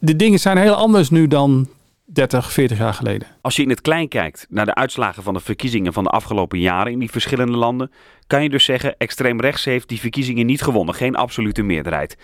de 0.00 0.16
dingen 0.16 0.38
zijn 0.38 0.58
heel 0.58 0.74
anders 0.74 1.10
nu 1.10 1.28
dan 1.28 1.68
30, 2.04 2.52
40 2.52 2.78
jaar 2.78 2.94
geleden. 2.94 3.28
Als 3.40 3.56
je 3.56 3.62
in 3.62 3.68
het 3.68 3.80
klein 3.80 4.08
kijkt 4.08 4.46
naar 4.48 4.64
de 4.64 4.74
uitslagen 4.74 5.22
van 5.22 5.34
de 5.34 5.40
verkiezingen 5.40 5.92
van 5.92 6.04
de 6.04 6.10
afgelopen 6.10 6.58
jaren 6.58 6.92
in 6.92 6.98
die 6.98 7.10
verschillende 7.10 7.56
landen, 7.56 7.90
kan 8.26 8.42
je 8.42 8.48
dus 8.48 8.64
zeggen: 8.64 8.94
extreem 8.98 9.40
rechts 9.40 9.64
heeft 9.64 9.88
die 9.88 10.00
verkiezingen 10.00 10.46
niet 10.46 10.62
gewonnen, 10.62 10.94
geen 10.94 11.16
absolute 11.16 11.62
meerderheid. 11.62 12.16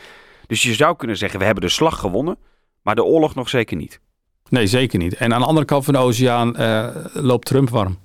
Dus 0.46 0.62
je 0.62 0.74
zou 0.74 0.96
kunnen 0.96 1.16
zeggen: 1.16 1.38
we 1.38 1.44
hebben 1.44 1.64
de 1.64 1.70
slag 1.70 1.98
gewonnen, 1.98 2.38
maar 2.82 2.94
de 2.94 3.04
oorlog 3.04 3.34
nog 3.34 3.48
zeker 3.48 3.76
niet. 3.76 4.00
Nee, 4.48 4.66
zeker 4.66 4.98
niet. 4.98 5.14
En 5.14 5.34
aan 5.34 5.40
de 5.40 5.46
andere 5.46 5.66
kant 5.66 5.84
van 5.84 5.94
de 5.94 6.00
oceaan 6.00 6.60
uh, 6.60 6.88
loopt 7.12 7.46
Trump 7.46 7.70
warm. 7.70 7.98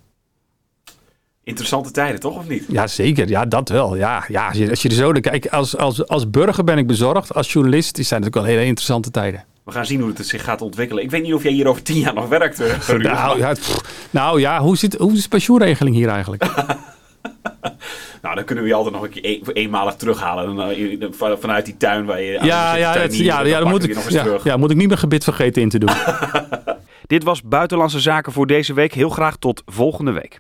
Interessante 1.44 1.92
tijden, 1.92 2.20
toch 2.20 2.38
of 2.38 2.48
niet? 2.48 2.66
Ja, 2.68 2.88
zeker. 2.88 3.30
Ja, 3.30 3.46
dat 3.46 3.70
wel. 3.70 3.96
Ja, 3.96 4.26
ja 4.28 4.48
als, 4.48 4.58
je, 4.58 4.70
als 4.70 4.82
je 4.82 4.90
er 4.90 4.96
zo 4.96 5.12
naar 5.12 5.22
kijkt, 5.22 5.52
als, 5.52 5.78
als, 5.78 6.08
als 6.08 6.30
burger 6.30 6.64
ben 6.64 6.78
ik 6.78 6.88
bezorgd. 6.88 7.34
Als 7.34 7.54
journalist 7.54 7.98
zijn 8.06 8.24
het 8.24 8.30
ook 8.36 8.44
wel 8.44 8.52
hele 8.52 8.66
interessante 8.66 9.12
tijden. 9.12 9.46
We 9.66 9.72
gaan 9.72 9.86
zien 9.86 10.00
hoe 10.00 10.14
het 10.16 10.28
zich 10.28 10.44
gaat 10.44 10.62
ontwikkelen. 10.62 11.04
Ik 11.04 11.12
weet 11.12 11.24
niet 11.24 11.34
of 11.34 11.44
jij 11.44 11.52
hier 11.52 11.68
over 11.68 11.84
tien 11.84 12.00
jaar 12.00 12.14
nog 12.14 12.28
werkt. 12.28 12.62
Uh, 12.62 12.88
nou, 13.14 13.40
ja, 13.40 13.56
nou 14.10 14.40
ja, 14.40 14.60
hoe, 14.60 14.78
zit, 14.78 14.96
hoe 14.96 15.14
is 15.14 15.24
de 15.24 15.30
pensioenregeling 15.30 15.96
hier 15.96 16.10
eigenlijk? 16.10 16.44
nou, 18.22 18.36
dan 18.36 18.44
kunnen 18.44 18.64
we 18.64 18.70
je 18.70 18.76
altijd 18.76 18.94
nog 18.94 19.04
een 19.04 19.10
keer 19.10 19.54
eenmalig 19.54 19.96
terughalen. 19.96 20.60
Eh, 20.60 21.36
vanuit 21.40 21.66
die 21.66 21.78
tuin 21.78 22.06
waar 22.06 22.22
je. 22.22 22.32
Ja, 22.32 22.76
ja, 22.76 22.94
het, 22.94 23.18
ja, 23.18 23.46
ja, 23.46 23.60
dan 23.60 23.70
moet 23.70 23.84
ik, 23.84 24.10
ja, 24.10 24.38
ja, 24.44 24.58
moet 24.58 24.72
ik 24.72 24.78
niet 24.78 24.88
mijn 24.88 25.00
gebit 25.00 25.24
vergeten 25.24 25.62
in 25.62 25.70
te 25.70 25.80
doen. 25.80 25.90
Dit 27.08 27.24
was 27.24 27.42
Buitenlandse 27.42 28.00
Zaken 28.00 28.32
voor 28.32 28.48
deze 28.48 28.74
week. 28.74 28.94
Heel 28.94 29.10
graag 29.10 29.38
tot 29.38 29.62
volgende 29.66 30.12
week. 30.12 30.40